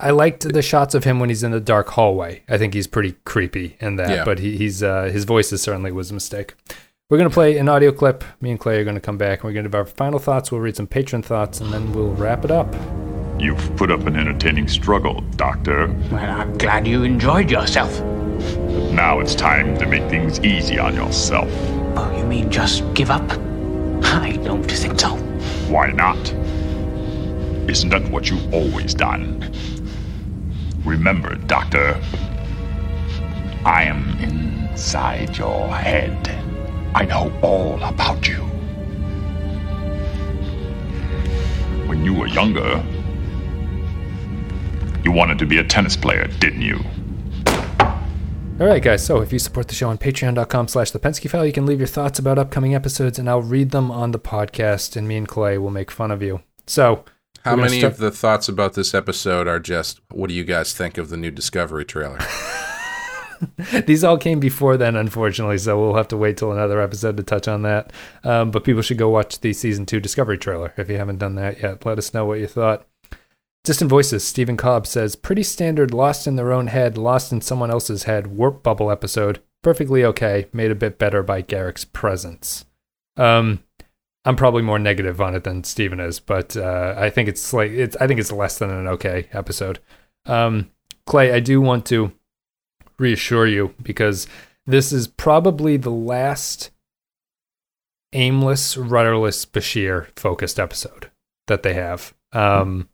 [0.00, 2.42] I liked the shots of him when he's in the dark hallway.
[2.48, 4.24] I think he's pretty creepy in that, Yeah.
[4.24, 6.54] but he, he's uh, his voice is certainly was a mistake.
[7.08, 8.24] We're gonna play an audio clip.
[8.40, 10.50] Me and Clay are gonna come back and we're gonna give our final thoughts.
[10.50, 12.74] We'll read some patron thoughts and then we'll wrap it up.
[13.38, 15.88] You've put up an entertaining struggle, Doctor.
[16.10, 18.00] Well, I'm glad you enjoyed yourself.
[18.92, 21.50] Now it's time to make things easy on yourself.
[21.96, 23.30] Oh, you mean just give up?
[24.02, 25.16] I don't think so.
[25.68, 26.18] Why not?
[27.68, 29.52] Isn't that what you've always done?
[30.84, 32.00] Remember, Doctor,
[33.64, 36.28] I am inside your head.
[36.94, 38.40] I know all about you.
[41.86, 42.84] When you were younger,
[45.04, 46.80] you wanted to be a tennis player, didn't you?
[48.62, 49.04] All right, guys.
[49.04, 51.80] So if you support the show on patreon.com slash the Pensky File, you can leave
[51.80, 55.26] your thoughts about upcoming episodes and I'll read them on the podcast and me and
[55.26, 56.42] Clay will make fun of you.
[56.68, 57.04] So
[57.44, 60.72] How many start- of the thoughts about this episode are just what do you guys
[60.74, 62.20] think of the new Discovery trailer?
[63.86, 67.24] These all came before then, unfortunately, so we'll have to wait till another episode to
[67.24, 67.92] touch on that.
[68.22, 71.34] Um, but people should go watch the season two Discovery trailer if you haven't done
[71.34, 71.84] that yet.
[71.84, 72.86] Let us know what you thought.
[73.64, 77.70] Distant Voices, Stephen Cobb says, pretty standard lost in their own head, lost in someone
[77.70, 79.40] else's head, warp bubble episode.
[79.62, 82.64] Perfectly okay, made a bit better by Garak's presence.
[83.16, 83.62] Um,
[84.24, 87.70] I'm probably more negative on it than Steven is, but uh, I think it's like
[87.70, 89.78] it's I think it's less than an okay episode.
[90.26, 90.70] Um,
[91.06, 92.12] Clay, I do want to
[92.98, 94.26] reassure you because
[94.66, 96.70] this is probably the last
[98.12, 101.10] aimless, rudderless Bashir focused episode
[101.46, 102.14] that they have.
[102.32, 102.88] Um,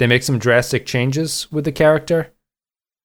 [0.00, 2.32] they make some drastic changes with the character,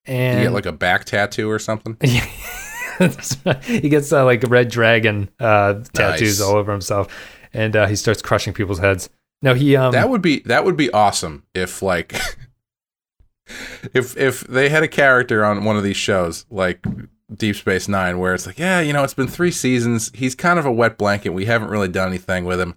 [0.07, 1.97] you and get like a back tattoo or something?
[2.01, 6.41] he gets uh, like red dragon uh, tattoos Nice.
[6.41, 7.13] all over himself,
[7.53, 9.09] and uh, he starts crushing people's heads.
[9.41, 12.15] No, he um, that would be that would be awesome if like
[13.93, 16.85] if if they had a character on one of these shows like
[17.35, 20.11] Deep Space Nine where it's like, yeah, you know, it's been three seasons.
[20.15, 21.31] He's kind of a wet blanket.
[21.31, 22.75] We haven't really done anything with him.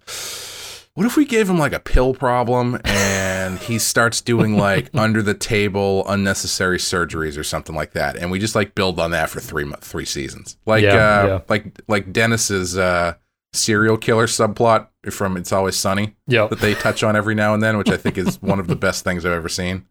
[0.98, 5.22] What if we gave him like a pill problem and he starts doing like under
[5.22, 9.30] the table unnecessary surgeries or something like that, and we just like build on that
[9.30, 11.40] for three mo- three seasons, like Yeah, uh, yeah.
[11.48, 13.14] like like Dennis's uh,
[13.52, 16.50] serial killer subplot from It's Always Sunny Yep.
[16.50, 18.74] that they touch on every now and then, which I think is one of the
[18.86, 19.86] best things I've ever seen.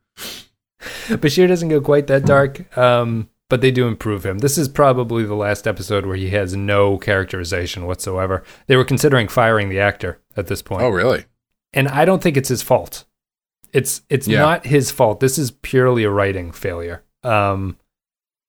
[1.08, 4.40] Bashir doesn't go quite that dark, um, but they do improve him.
[4.40, 8.44] This is probably the last episode where he has no characterization whatsoever.
[8.68, 10.84] They were considering firing the actor at this point.
[10.84, 11.26] Oh, really?
[11.74, 13.04] and I don't think it's his fault.
[13.74, 14.40] It's it's Yeah.
[14.40, 15.20] not his fault.
[15.20, 17.04] This is purely a writing failure.
[17.24, 17.78] Um,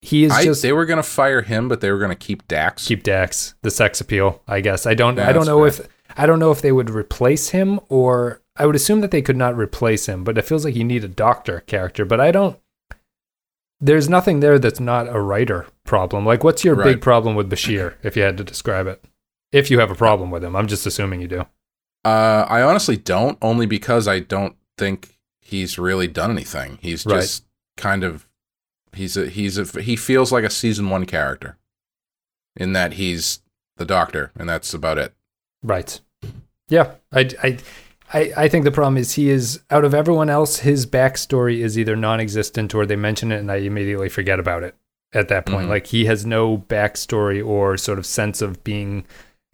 [0.01, 2.87] he is I, just they were gonna fire him, but they were gonna keep Dax.
[2.87, 4.41] keep Dax the sex appeal.
[4.47, 5.17] I guess I don't.
[5.17, 5.85] Yeah, I don't know fair.
[5.87, 9.23] if I don't know if they would replace him or I would assume that they
[9.23, 10.23] could not replace him.
[10.23, 12.05] But it feels like you need a doctor character.
[12.05, 12.59] But I don't.
[13.81, 16.25] There's nothing there that's not a writer problem.
[16.27, 17.95] Like, what's your big problem with Bashir?
[18.03, 19.05] If you had to describe it,
[19.53, 21.47] if you have a problem with him, I'm just assuming you do.
[22.09, 26.79] Uh, I honestly don't, only because I don't think he's really done anything.
[26.81, 27.21] He's Right.
[27.21, 27.45] just
[27.77, 28.29] kind of
[28.93, 31.57] he's a he's a he feels like a season one character,
[32.57, 33.41] in that he's
[33.77, 35.15] the doctor, and that's about it.
[35.63, 36.01] Right.
[36.69, 36.93] Yeah.
[37.13, 37.59] I, I,
[38.13, 41.79] I, I think the problem is he is out of everyone else, his backstory is
[41.79, 44.75] either non existent or they mention it and I immediately forget about it
[45.13, 45.67] at that point.
[45.67, 45.71] Mhm.
[45.71, 49.05] Like he has no backstory or sort of sense of being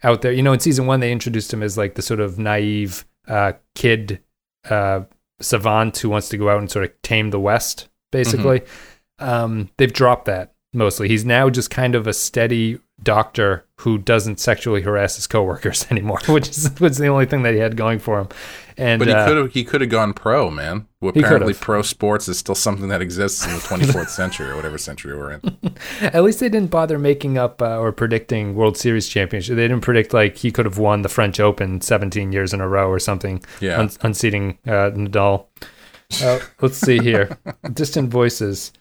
[0.03, 0.33] out there.
[0.33, 3.53] You know, in season one, they introduced him as like the sort of naive uh,
[3.75, 4.21] kid
[4.69, 5.03] uh,
[5.41, 8.63] savant who wants to go out and sort of tame the West, basically.
[9.19, 11.09] Um, they've dropped that mostly.
[11.09, 16.21] He's now just kind of a steady doctor who doesn't sexually harass his coworkers anymore,
[16.29, 18.29] which is was the only thing that he had going for him.
[18.77, 20.87] And But he uh, could have he could have gone pro, man.
[21.01, 24.79] Well, apparently, pro sports is still something that exists in the 24th century or whatever
[24.79, 25.77] century we're in.
[26.01, 29.57] At least they didn't bother making up uh, or predicting World Series championship.
[29.57, 32.69] They didn't predict like he could have won the French Open 17 years in a
[32.69, 33.45] row or something.
[33.61, 33.79] Yeah.
[33.79, 35.47] un- unseating uh, Nadal.
[36.23, 37.39] Uh, let's see here.
[37.73, 38.73] Distant voices.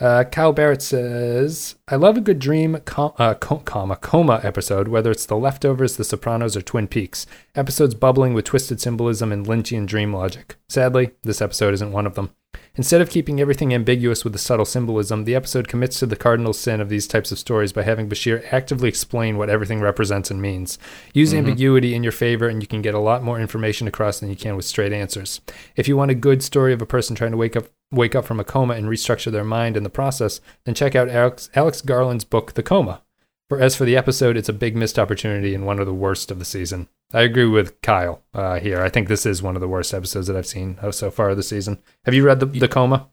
[0.00, 4.88] Uh, Kyle Barrett says, "I love a good dream, com- uh, co- comma coma episode,
[4.88, 7.26] whether it's The Leftovers, The Sopranos, or Twin Peaks.
[7.54, 10.56] Episodes bubbling with twisted symbolism and Lynchian dream logic.
[10.68, 12.30] Sadly, this episode isn't one of them.
[12.76, 16.52] Instead of keeping everything ambiguous with the subtle symbolism, the episode commits to the cardinal
[16.52, 20.40] sin of these types of stories by having Bashir actively explain what everything represents and
[20.40, 20.78] means.
[21.12, 21.38] Use mm-hmm.
[21.40, 24.36] ambiguity in your favor, and you can get a lot more information across than you
[24.36, 25.40] can with straight answers.
[25.76, 28.24] If you want a good story of a person trying to wake up wake up
[28.24, 31.80] from a coma and restructure their mind in the process, then check out Alex, Alex
[31.80, 33.02] Garland's book, The Coma.
[33.50, 36.30] For as for the episode, it's a big missed opportunity and one of the worst
[36.30, 36.86] of the season.
[37.12, 38.80] I agree with Kyle uh, here.
[38.80, 41.34] I think this is one of the worst episodes that I've seen uh, so far
[41.34, 41.82] this season.
[42.04, 43.08] Have you read the, the Coma?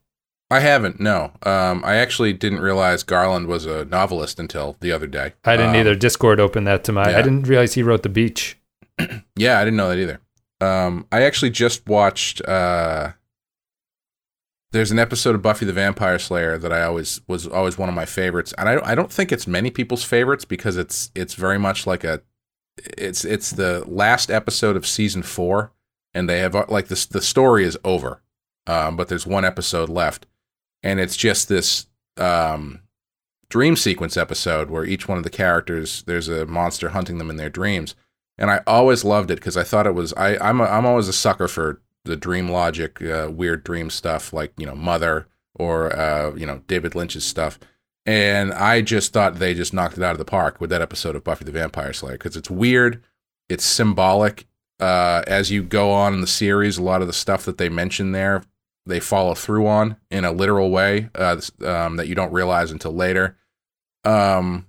[0.52, 1.00] I haven't.
[1.00, 5.34] No, um, I actually didn't realize Garland was a novelist until the other day.
[5.44, 5.96] I didn't Um, either.
[5.96, 7.10] Discord opened that to my.
[7.10, 7.18] yeah.
[7.18, 8.58] I didn't realize he wrote The Beach.
[9.36, 10.20] Yeah, I didn't know that either.
[10.62, 12.42] Um, I actually just watched.
[12.48, 13.14] Uh,
[14.72, 17.96] there's an episode of Buffy the Vampire Slayer that I always was always one of
[17.96, 21.58] my favorites, and I I don't think it's many people's favorites because it's it's very
[21.58, 22.22] much like a
[22.78, 25.72] it's it's the last episode of season four,
[26.14, 28.22] and they have uh, like this the story is over,
[28.66, 30.28] um, but there's one episode left,
[30.84, 31.88] and it's just this
[32.18, 32.82] um
[33.50, 37.38] dream sequence episode where each one of the characters there's a monster hunting them in
[37.38, 37.96] their dreams.
[38.40, 41.08] And I always loved it because I thought it was I I'm a, I'm always
[41.08, 45.96] a sucker for the dream logic, uh, weird dream stuff like you know Mother or
[45.96, 47.60] uh, you know David Lynch's stuff,
[48.06, 51.16] and I just thought they just knocked it out of the park with that episode
[51.16, 53.04] of Buffy the Vampire Slayer because it's weird,
[53.50, 54.48] it's symbolic.
[54.80, 57.68] Uh, as you go on in the series, a lot of the stuff that they
[57.68, 58.44] mention there,
[58.86, 62.94] they follow through on in a literal way uh, um, that you don't realize until
[62.94, 63.38] later.
[64.06, 64.68] Um,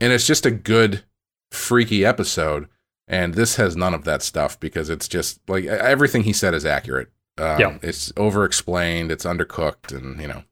[0.00, 1.04] and it's just a good,
[1.50, 2.68] freaky episode
[3.12, 6.64] and this has none of that stuff because it's just like everything he said is
[6.66, 7.08] accurate.
[7.38, 7.78] Um, Yeah.
[7.82, 10.42] it's over explained, it's undercooked, and you know,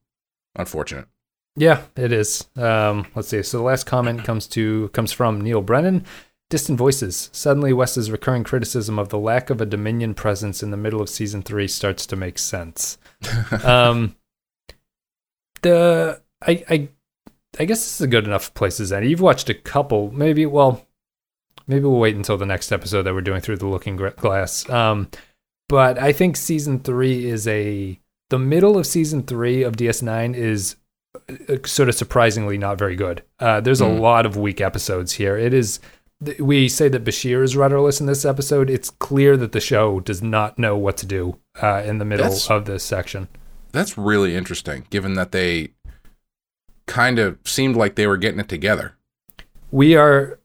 [0.54, 1.06] unfortunate.
[1.56, 2.48] Yeah, it is.
[2.56, 3.42] Um, let's see.
[3.42, 6.04] So the last comment comes to comes from Neil Brennan.
[6.48, 7.30] Distant voices.
[7.32, 11.08] Suddenly, Wes's recurring criticism of the lack of a Dominion presence in the middle of
[11.08, 12.98] season three starts to make sense.
[13.64, 14.16] um,
[15.62, 16.88] the I I
[17.58, 19.08] I guess this is a good enough place as any.
[19.08, 20.44] You've watched a couple, maybe.
[20.46, 20.86] Well,
[21.66, 24.68] maybe we'll wait until the next episode that we're doing through the Looking Glass.
[24.68, 25.08] Um,
[25.68, 27.98] but I think season three is a
[28.30, 30.76] the middle of season three of DS9 is
[31.28, 33.22] uh, sort of surprisingly not very good.
[33.40, 34.00] Uh, there's a Mm.
[34.00, 35.36] lot of weak episodes here.
[35.36, 35.80] It is.
[36.38, 38.68] We say that Bashir is rudderless in this episode.
[38.68, 42.24] It's clear that the show does not know what to do uh, in the middle
[42.24, 43.28] That's- of this section.
[43.72, 45.70] That's really interesting, given that they
[46.86, 48.96] kind of seemed like they were getting it together.
[49.70, 50.39] we are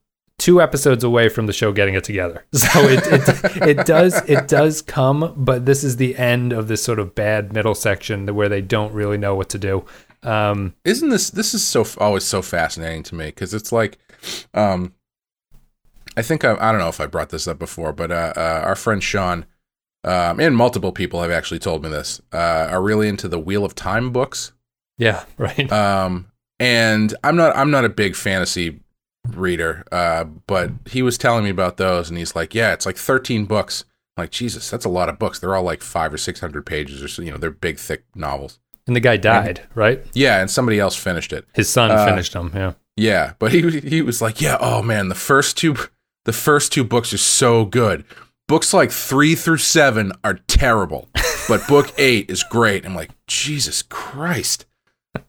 [0.46, 2.46] two episodes away from the show getting it together.
[2.54, 6.84] So it, it it does it does come, but this is the end of this
[6.84, 9.86] sort of bad middle section where they don't really know what to do.
[10.22, 13.98] Um, Isn't this this is so always so fascinating to me because it's like,
[14.54, 14.94] um,
[16.16, 18.62] I think I, I don't know if I brought this up before, but uh, uh,
[18.66, 19.46] our friend Sean,
[20.04, 23.66] um, and multiple people have actually told me this, uh, are really into the Wheel
[23.66, 24.52] of Time books.
[25.00, 25.72] yeah, right.
[25.72, 28.80] Um, and I'm not I'm not a big fantasy
[29.34, 32.98] reader, uh, but he was telling me about those, and he's like, yeah, it's like
[32.98, 33.86] 13 books.
[34.18, 35.40] I'm like Jesus, that's a lot of books.
[35.40, 37.22] They're all like five or six hundred pages, or so.
[37.22, 38.60] You know, they're big, thick novels.
[38.88, 40.06] and the guy died, right?
[40.14, 41.46] Yeah, and somebody else finished it.
[41.54, 42.52] His son Uh, finished him.
[42.54, 42.74] Yeah.
[42.96, 45.76] Yeah, but he he was like, yeah, oh man, the first two
[46.24, 48.06] the first two books are so good.
[48.48, 51.10] Books like three through seven are terrible,
[51.50, 52.86] but book eight is great.
[52.86, 54.66] I'm like, Jesus Christ.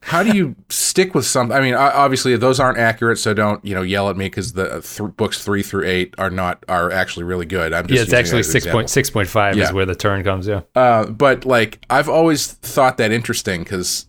[0.02, 1.56] How do you stick with something?
[1.56, 4.76] I mean, obviously those aren't accurate, so don't you know yell at me because the
[4.76, 7.72] uh, th- books three through eight are not are actually really good.
[7.72, 9.64] I'm just Yeah, it's actually six point six point five Yeah.
[9.64, 10.46] is where the turn comes.
[10.46, 10.62] Yeah.
[10.74, 14.06] Uh, but like I've always thought that interesting because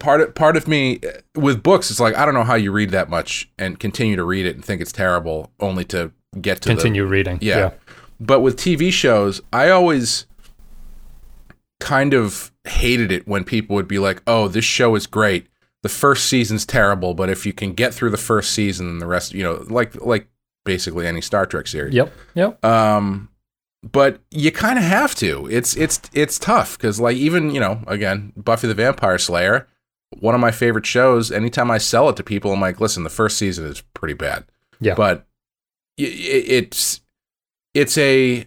[0.00, 2.70] part of part of me uh, with books is like I don't know how you
[2.72, 6.60] read that much and continue to read it and think it's terrible only to get
[6.62, 7.38] to the- Continue reading.
[7.40, 7.58] yeah.
[7.58, 7.70] Yeah.
[8.20, 10.26] But with TV shows, I always
[11.80, 15.46] kind of hated it when people would be like, "Oh, this show is great.
[15.82, 19.32] The first season's terrible, but if you can get through the first season the rest,
[19.32, 20.28] you know, like like
[20.64, 21.94] basically any Star Trek series.
[21.94, 22.12] Yep.
[22.34, 22.64] Yep.
[22.64, 23.30] Um,
[23.82, 25.46] but you kind of have to.
[25.50, 29.68] It's it's it's tough because like even you know again Buffy the Vampire Slayer,
[30.18, 31.30] one of my favorite shows.
[31.30, 34.44] Anytime I sell it to people, I'm like, listen, the first season is pretty bad.
[34.80, 34.94] Yeah.
[34.94, 35.26] But
[35.96, 37.00] it's
[37.74, 38.46] it's a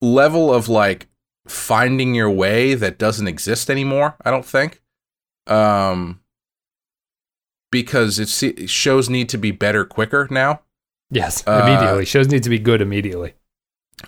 [0.00, 1.08] level of like
[1.46, 4.16] finding your way that doesn't exist anymore.
[4.24, 4.80] I don't think.
[5.46, 6.20] Um.
[7.72, 10.60] Because it's shows need to be better quicker now.
[11.10, 11.46] Yes.
[11.46, 12.04] Uh, Immediately.
[12.04, 13.34] Shows need to be good immediately.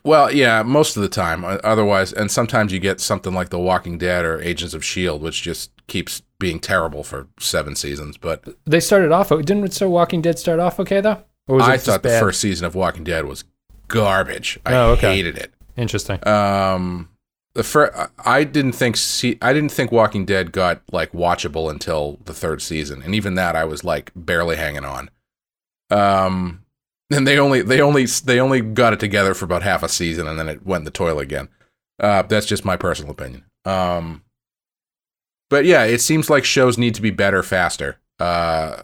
[0.05, 1.45] Well, yeah, most of the time.
[1.45, 5.43] Otherwise, and sometimes you get something like The Walking Dead or Agents of Shield, which
[5.43, 8.17] just keeps being terrible for seven seasons.
[8.17, 9.29] But They started off.
[9.31, 11.25] Didn't it start Walking Dead start off okay though?
[11.49, 12.21] Or was I thought the bad?
[12.21, 13.45] first season of Walking Dead was
[13.89, 14.61] garbage.
[14.65, 15.17] I Oh, okay.
[15.17, 15.53] hated it.
[15.77, 16.27] Interesting.
[16.27, 17.09] Um,
[17.59, 22.21] the fir- I didn't think se- I didn't think Walking Dead got like watchable until
[22.25, 25.11] the third season, and even that I was like barely hanging on.
[25.91, 26.65] Um,
[27.11, 30.29] and they only they only they only got it together for about half a season,
[30.29, 31.49] and then it went in the toilet again.
[31.99, 33.45] Uh, that's just my personal opinion.
[33.65, 34.23] Um,
[35.51, 37.99] but yeah, it seems like shows need to be better faster.
[38.21, 38.83] Uh,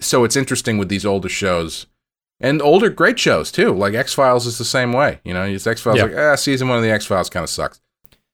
[0.00, 1.86] so it's interesting with these older shows
[2.40, 3.72] and older great shows too.
[3.74, 5.20] Like X Files is the same way.
[5.24, 6.04] You know, it's X Files Yeah.
[6.04, 7.80] like ah, season one of the X Files kind of sucks.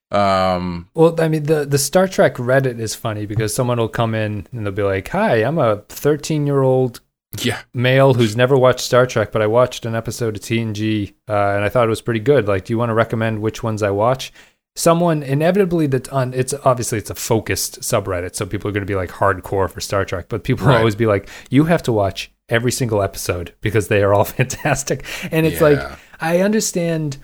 [0.09, 4.15] Um, Well, I mean, the the Star Trek Reddit is funny because someone will come
[4.15, 7.01] in and they'll be like, "Hi, I'm a 13 year old
[7.41, 11.33] yeah, male who's never watched Star Trek, but I watched an episode of TNG uh,
[11.55, 12.47] and I thought it was pretty good.
[12.47, 14.31] Like, do you want to recommend which ones I watch?"
[14.77, 18.91] Someone inevitably that's on it's obviously it's a focused subreddit, so people are going to
[18.91, 20.79] be like hardcore for Star Trek, but people will Right.
[20.79, 25.03] always be like, "You have to watch every single episode because they are all fantastic."
[25.31, 25.79] And it's like
[26.19, 27.17] I understand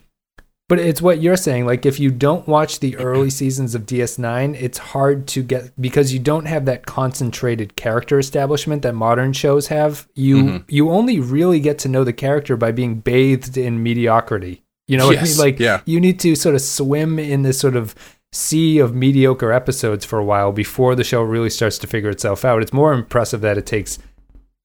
[0.70, 1.66] but it's what you're saying.
[1.66, 6.14] Like, if you don't watch the early seasons of DS9, it's hard to get because
[6.14, 10.08] you don't have that concentrated character establishment that modern shows have.
[10.16, 10.58] You Mm-hmm.
[10.70, 14.64] you only really get to know the character by being bathed in mediocrity.
[14.88, 15.46] You know what I Yes, mean?
[15.46, 15.82] Like, yeah.
[15.86, 17.94] you need to sort of swim in this sort of
[18.32, 22.44] sea of mediocre episodes for a while before the show really starts to figure itself
[22.44, 22.62] out.
[22.64, 24.00] It's more impressive that it takes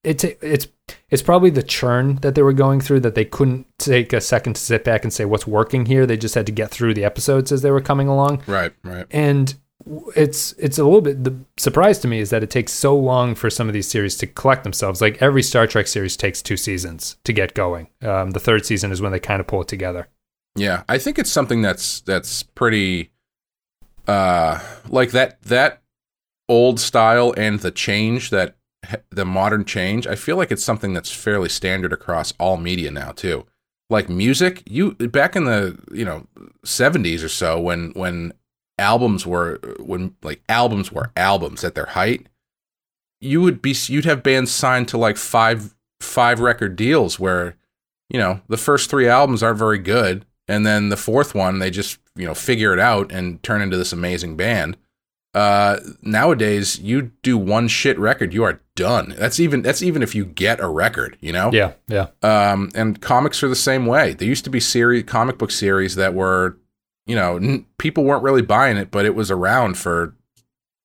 [0.03, 0.67] it's it's
[1.09, 4.53] it's probably the churn that they were going through that they couldn't take a second
[4.55, 6.05] to sit back and say what's working here.
[6.05, 8.43] They just had to get through the episodes as they were coming along.
[8.47, 9.05] right, right.
[9.11, 9.55] And
[10.15, 13.33] it's it's a little bit the surprise to me is that it takes so long
[13.33, 15.01] for some of these series to collect themselves.
[15.01, 17.87] Like every Star Trek series takes two seasons to get going.
[18.01, 20.07] Um, the third season is when they kind of pull it together.
[20.55, 23.11] Yeah, I think it's something that's that's pretty
[24.07, 25.81] uh like that that
[26.47, 28.55] old style and the change that
[29.09, 30.07] the modern change.
[30.07, 33.45] I feel like it's something that's fairly standard across all media now too.
[33.89, 36.27] Like music, you back in the, you know,
[36.65, 38.33] 70s or so when when
[38.77, 42.27] albums were when like albums were albums at their height,
[43.21, 47.55] you would be you'd have bands signed to like five five record deals where
[48.09, 51.69] you know the first three albums aren't very good and then the fourth one they
[51.69, 54.77] just you know figure it out and turn into this amazing band
[55.39, 60.13] uh nowadays you do one shit record you are done that's even that's even if
[60.15, 62.07] you get a record you know Yeah, yeah.
[62.23, 65.95] um and comics are the same way there used to be series comic book series
[65.95, 66.57] that were
[67.05, 70.15] you know n- people weren't really buying it but it was around for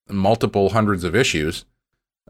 [0.09, 1.65] multiple hundreds of issues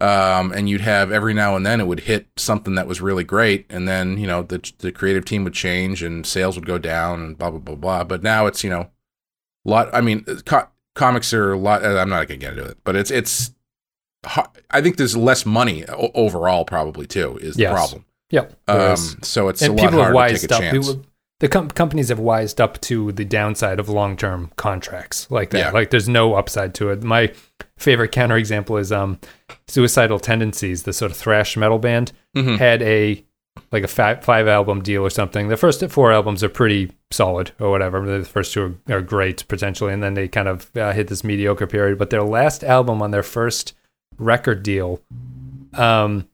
[0.01, 3.23] um, and you'd have every now and then it would hit something that was really
[3.23, 6.79] great, and then you know the the creative team would change and sales would go
[6.79, 8.03] down and blah blah blah blah.
[8.03, 8.91] But now it's you know,
[9.65, 9.89] lot.
[9.95, 11.85] I mean, co- comics are a lot.
[11.85, 13.53] I'm not gonna get into it, but it's it's.
[14.71, 17.71] I think there's less money overall, probably too, is Yes.
[17.71, 18.05] the problem.
[18.31, 18.55] Yep.
[18.69, 20.63] Um, so it's and a lot people have wised up.
[20.63, 21.05] People-
[21.41, 25.59] the com- companies have wised up to the downside of long-term contracts like that.
[25.59, 25.71] Yeah.
[25.73, 27.03] Like there's no upside to it.
[27.03, 27.33] My
[27.77, 29.19] favorite counterexample is um,
[29.69, 32.59] Suicidal Tendencies, the sort of thrash metal band, Mhm.
[32.59, 33.25] had a
[33.75, 35.49] like a five, five album deal or something.
[35.49, 38.19] The first four albums are pretty solid or whatever.
[38.19, 41.25] The first two are, are great potentially, and then they kind of uh, hit this
[41.25, 41.99] mediocre period.
[41.99, 43.75] But their last album on their first
[44.17, 45.03] record deal,
[45.75, 46.29] um,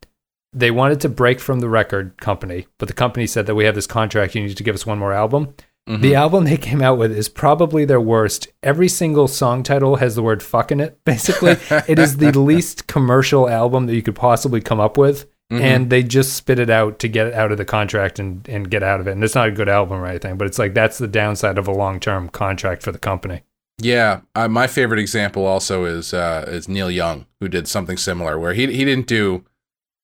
[0.52, 3.74] they wanted to break from the record company, but the company said that we have
[3.74, 4.34] this contract.
[4.34, 5.54] You need to give us one more album.
[5.86, 8.46] The album they came out with is probably their worst.
[8.62, 11.56] Every single song title has the word fuck in it, basically.
[11.88, 15.26] it is the least commercial album that you could possibly come up with.
[15.58, 18.70] And they just spit it out to get it out of the contract and, and
[18.70, 19.12] get out of it.
[19.12, 21.66] And it's not a good album or anything, but it's like that's the downside of
[21.66, 23.42] a long term contract for the company.
[23.82, 28.38] Yeah, uh, my favorite example also is uh, is Neil Young, who did something similar,
[28.38, 29.44] where he he didn't do,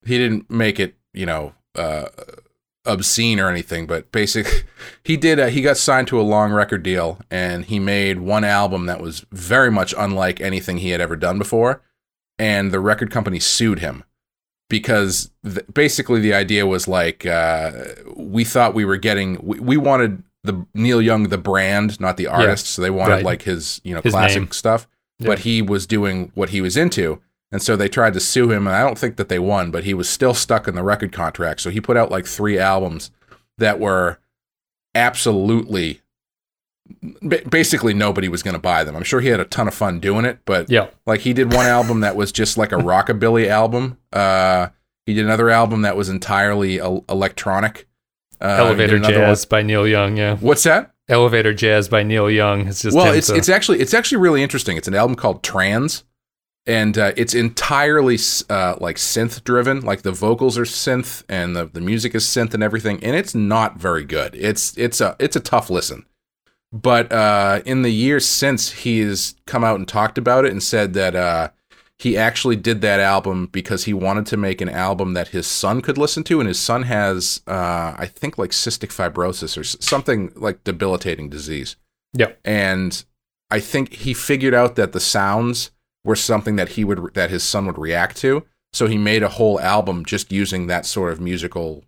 [0.04, 2.06] he didn't make it, you know, uh,
[2.86, 4.66] obscene or anything, but basic,
[5.04, 5.38] he did.
[5.38, 9.00] Uh, he got signed to a long record deal, and he made one album that
[9.00, 11.82] was very much unlike anything he had ever done before,
[12.38, 14.04] and the record company sued him
[14.68, 17.70] because th- basically the idea was like uh,
[18.16, 22.26] we thought we were getting we, we wanted the Neil Young the brand, not the
[22.28, 22.66] artist.
[22.66, 23.24] So they wanted Right.
[23.24, 24.50] like his you know His classic name.
[24.52, 24.86] stuff,
[25.18, 25.26] Yeah.
[25.28, 27.20] but he was doing what he was into.
[27.52, 29.84] And so they tried to sue him, and I don't think that they won, but
[29.84, 31.60] he was still stuck in the record contract.
[31.60, 33.12] So he put out like three albums
[33.58, 34.18] that were
[34.96, 36.00] absolutely
[37.48, 38.96] basically nobody was going to buy them.
[38.96, 40.88] I'm sure he had a ton of fun doing it, but Yeah.
[41.06, 43.98] like he did one album that was just like a rockabilly album.
[44.12, 44.68] Uh,
[45.04, 47.86] he did another album that was entirely el- electronic.
[48.40, 50.16] Uh, Elevator Jazz by Neil Young.
[50.16, 50.36] Yeah.
[50.36, 50.92] What's that?
[51.08, 52.66] Elevator Jazz by Neil Young.
[52.68, 54.76] It's just well, it's so- it's actually it's actually really interesting.
[54.76, 56.02] It's an album called Trans,
[56.66, 58.18] and uh, it's entirely
[58.50, 59.80] uh, like synth driven.
[59.80, 63.34] Like the vocals are synth and the, the music is synth and everything, and it's
[63.34, 64.34] not very good.
[64.34, 66.04] It's it's a it's a tough listen.
[66.72, 70.94] But uh, in the years since, he's come out and talked about it and said
[70.94, 71.50] that uh,
[71.98, 75.80] he actually did that album because he wanted to make an album that his son
[75.80, 80.32] could listen to, and his son has, uh, I think, like cystic fibrosis or something
[80.34, 81.76] like debilitating disease.
[82.12, 82.32] Yeah.
[82.44, 83.04] And
[83.50, 85.70] I think he figured out that the sounds
[86.04, 88.44] were something that he would that his son would react to.
[88.72, 91.84] So he made a whole album just using that sort of musical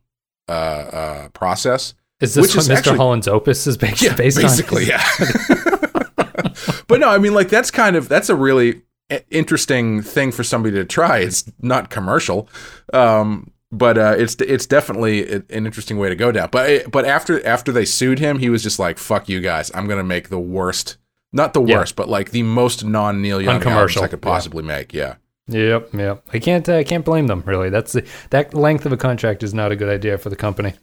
[0.49, 1.95] uh, uh, process.
[2.21, 2.77] Is this what is Mr.
[2.77, 4.89] actually- Holland's opus is based, yeah, based basically, on?
[4.89, 5.05] yeah.
[6.89, 8.83] but no, I mean, like that's kind of that's a really
[9.31, 11.19] interesting thing for somebody to try.
[11.19, 12.49] It's not commercial,
[12.93, 16.49] um, but uh, it's it's definitely an interesting way to go down.
[16.51, 19.71] But but after after they sued him, he was just like, "Fuck you guys!
[19.75, 20.97] I'm gonna make the worst,
[21.33, 21.79] not the Yeah.
[21.79, 24.31] worst, but like the most non Neil Young albums Uncommercial, I could yeah.
[24.31, 25.15] possibly make." Yeah.
[25.51, 26.25] Yep, yep.
[26.31, 27.43] I can't, uh, I can't blame them.
[27.47, 30.37] Really, that's the, that length of a contract is not a good idea for the
[30.37, 30.75] company.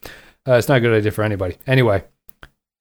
[0.48, 1.58] Uh, it's not a good idea for anybody.
[1.66, 2.04] Anyway,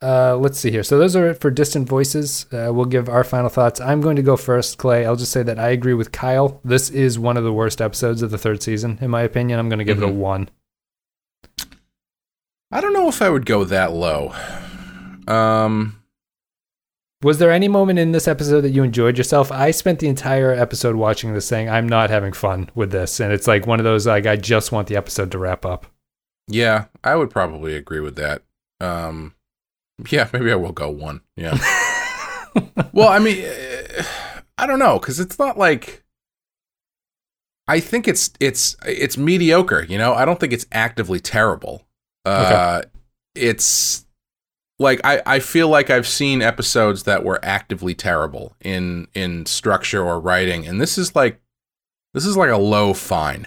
[0.03, 0.83] uh, let's see here.
[0.83, 2.45] So those are it for distant voices.
[2.53, 3.81] Uh, we'll give our final thoughts.
[3.81, 5.07] I'm going to go first, Clay.
[5.07, 6.61] I'll just say that I agree with Kyle.
[6.65, 9.59] This is one of the worst episodes of the third season, in my opinion.
[9.59, 10.17] I'm going to give it a Mhm.
[10.17, 10.49] one.
[12.71, 14.35] I don't know if I would go that low.
[15.27, 16.01] Um,
[17.23, 19.51] Was there any moment in this episode that you enjoyed yourself?
[19.51, 23.33] I spent the entire episode watching this saying I'm not having fun with this, and
[23.33, 25.87] it's like one of those like I just want the episode to wrap up.
[26.49, 28.43] Yeah, I would probably agree with that.
[28.81, 29.35] Um,
[30.11, 31.21] yeah, maybe I will go one.
[31.37, 31.57] Yeah.
[32.93, 34.03] well, I mean, uh,
[34.59, 36.03] I don't know because it's not like.
[37.67, 39.85] I think it's it's it's mediocre.
[39.85, 41.87] You know, I don't think it's actively terrible.
[42.25, 42.83] Uh,
[43.35, 44.05] It's
[44.79, 50.05] like I I feel like I've seen episodes that were actively terrible in in structure
[50.05, 51.41] or writing, and this is like
[52.13, 53.47] this is like a low fine.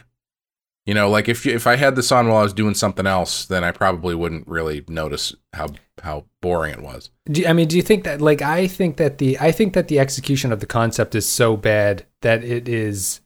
[0.88, 3.46] You know, like if if I had this on while I was doing something else,
[3.46, 5.68] then I probably wouldn't really notice how
[6.02, 7.12] how boring it was.
[7.30, 9.90] Do, I mean, do you think that like I think that the I think that
[9.90, 13.20] the execution of the concept is so bad that it is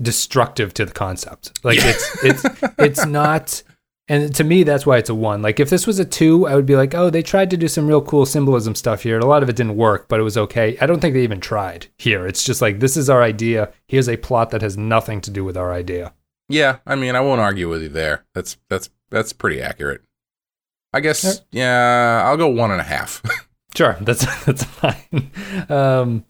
[0.00, 1.52] destructive to the concept.
[1.62, 2.44] Like it's it's
[2.78, 3.62] it's not
[4.08, 5.42] and to me that's why it's a 1.
[5.42, 7.68] Like if this was a 2, I would be like, "Oh, they tried to do
[7.68, 9.18] some real cool symbolism stuff here.
[9.18, 11.40] A lot of it didn't work, but it was okay." I don't think they even
[11.40, 12.26] tried here.
[12.26, 13.72] It's just like this is our idea.
[13.86, 16.14] Here's a plot that has nothing to do with our idea.
[16.48, 18.24] Yeah, I mean, I won't argue with you there.
[18.34, 20.02] That's that's that's pretty accurate.
[20.92, 21.42] I guess.
[21.50, 23.22] Yeah, I'll go one and a half.
[23.76, 25.30] Sure, that's that's fine.
[25.68, 26.24] Um,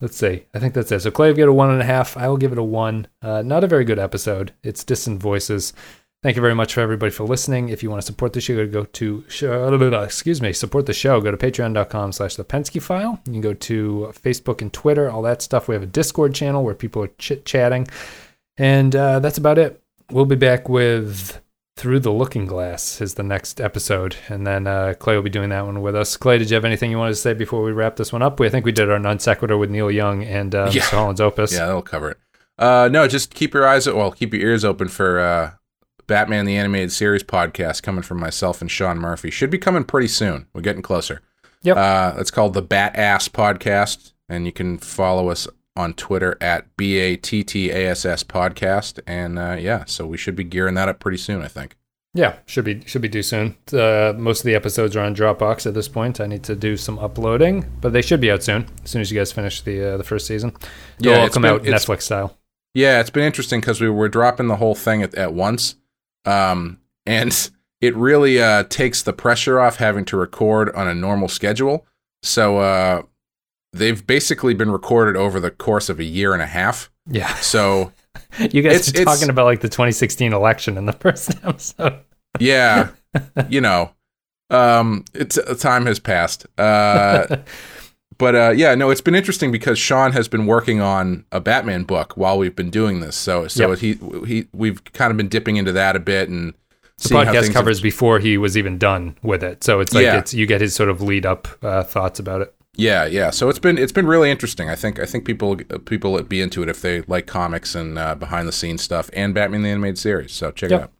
[0.00, 0.46] let's see.
[0.54, 1.00] I think that's it.
[1.00, 2.16] So Clay get a one and a half.
[2.16, 3.08] I will give it a one.
[3.20, 4.54] Uh, not a very good episode.
[4.62, 5.74] It's distant voices.
[6.22, 7.68] Thank you very much for everybody for listening.
[7.68, 11.20] If you want to support the show, go to show, excuse me, support the show.
[11.20, 13.20] Go to patreon.com slash the Pensky file.
[13.26, 15.66] You can go to Facebook and Twitter, all that stuff.
[15.66, 17.88] We have a Discord channel where people are chit chatting.
[18.62, 19.82] And uh, that's about it.
[20.10, 21.40] We'll be back with
[21.76, 24.14] Through the Looking Glass is the next episode.
[24.28, 26.16] And then uh, Clay will be doing that one with us.
[26.16, 28.38] Clay, did you have anything you wanted to say before we wrap this one up?
[28.38, 30.82] We, I think we did our non sequitur with Neil Young and uh, Yeah.
[30.82, 30.90] Mr.
[30.90, 31.52] Holland's Opus.
[31.52, 32.18] yeah, that'll cover it.
[32.58, 35.50] Uh, no, just keep your eyes well, keep your ears open for uh,
[36.06, 39.30] Batman the Animated Series podcast coming from myself and Sean Murphy.
[39.30, 40.46] Should be coming pretty soon.
[40.54, 41.22] We're getting closer.
[41.62, 41.76] Yep.
[41.76, 46.76] Uh, it's called the Bat Ass Podcast, and you can follow us on Twitter at
[46.76, 49.00] B A T T A S S Podcast.
[49.06, 51.76] And uh, yeah, so we should be gearing that up pretty soon, I think.
[52.14, 53.56] Yeah, should be should be due soon.
[53.72, 56.20] Uh, most of the episodes are on Dropbox at this point.
[56.20, 58.66] I need to do some uploading, but they should be out soon.
[58.84, 60.54] As soon as you guys finish the uh, the first season,
[60.98, 62.36] they'll Yeah, all it's come been- out Netflix style.
[62.74, 65.76] Yeah, it's been interesting because we were dropping the whole thing at, at once.
[66.26, 67.50] Um, and
[67.80, 71.86] it really uh, takes the pressure off having to record on a normal schedule.
[72.22, 73.02] So uh,
[73.72, 76.90] they've basically been recorded over the course of a year and a half.
[77.06, 77.92] Yeah, So
[78.38, 81.98] you guys It's- are it's- talking about like the 2016 election in the first episode.
[82.38, 82.90] yeah,
[83.48, 83.90] you know,
[84.50, 86.46] um, it's uh, time has passed.
[86.58, 87.38] Uh,
[88.18, 91.84] but uh, yeah, no, it's been interesting because Sean has been working on a Batman
[91.84, 93.16] book while we've been doing this.
[93.16, 93.78] So so Yep.
[93.78, 96.54] he he we've kind of been dipping into that a bit and
[96.98, 100.18] The podcast covers before he was even done with it, so it's like Yeah.
[100.18, 102.54] it's you get his sort of lead up uh, thoughts about it.
[102.76, 103.30] Yeah, yeah.
[103.30, 104.70] So it's been it's been really interesting.
[104.70, 107.98] I think I think people people would be into it if they like comics and
[107.98, 110.32] uh, behind the scenes stuff and Batman the animated series.
[110.32, 110.80] So check Yep.
[110.80, 110.92] it out.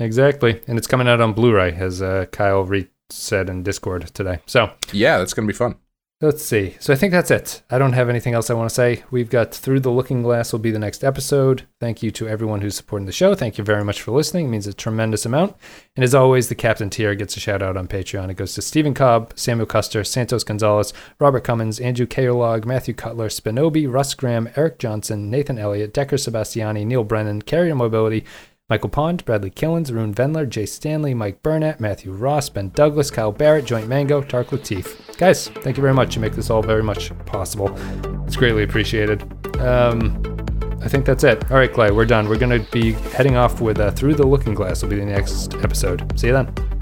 [0.00, 4.38] Exactly, and it's coming out on Blu-ray, as uh, Kyle Reed said in Discord today.
[4.46, 5.74] So Yeah, that's gonna be fun.
[6.20, 6.74] Let's see.
[6.80, 7.62] So I think that's it.
[7.70, 9.04] I don't have anything else I want to say.
[9.08, 11.62] We've got Through the Looking Glass will be the next episode.
[11.78, 13.36] Thank you to everyone who's supporting the show.
[13.36, 14.46] Thank you very much for listening.
[14.46, 15.54] It means a tremendous amount.
[15.94, 18.30] And as always, the captain tier gets a shout out on Patreon.
[18.30, 23.28] It goes to Stephen Cobb, Samuel Custer, Santos Gonzalez, Robert Cummins, Andrew Kaolog, Matthew Cutler,
[23.28, 28.24] Spinobi, Russ Graham, Eric Johnson, Nathan Elliott, Decker Sebastiani, Neil Brennan, Carrier Mobility,
[28.70, 33.32] Michael Pond, Bradley Killens, Rune Vendler, Jay Stanley, Mike Burnett, Matthew Ross, Ben Douglas, Kyle
[33.32, 35.16] Barrett, Joint Mango, Tark Latif.
[35.16, 36.14] Guys, thank you very much.
[36.14, 37.74] You make this all very much possible.
[38.26, 39.22] It's greatly appreciated.
[39.58, 40.22] Um,
[40.82, 41.50] I think that's it.
[41.50, 42.28] All right, Clay, we're done.
[42.28, 45.06] We're going to be heading off with uh, Through the Looking Glass will be the
[45.06, 46.20] next episode.
[46.20, 46.77] See you then.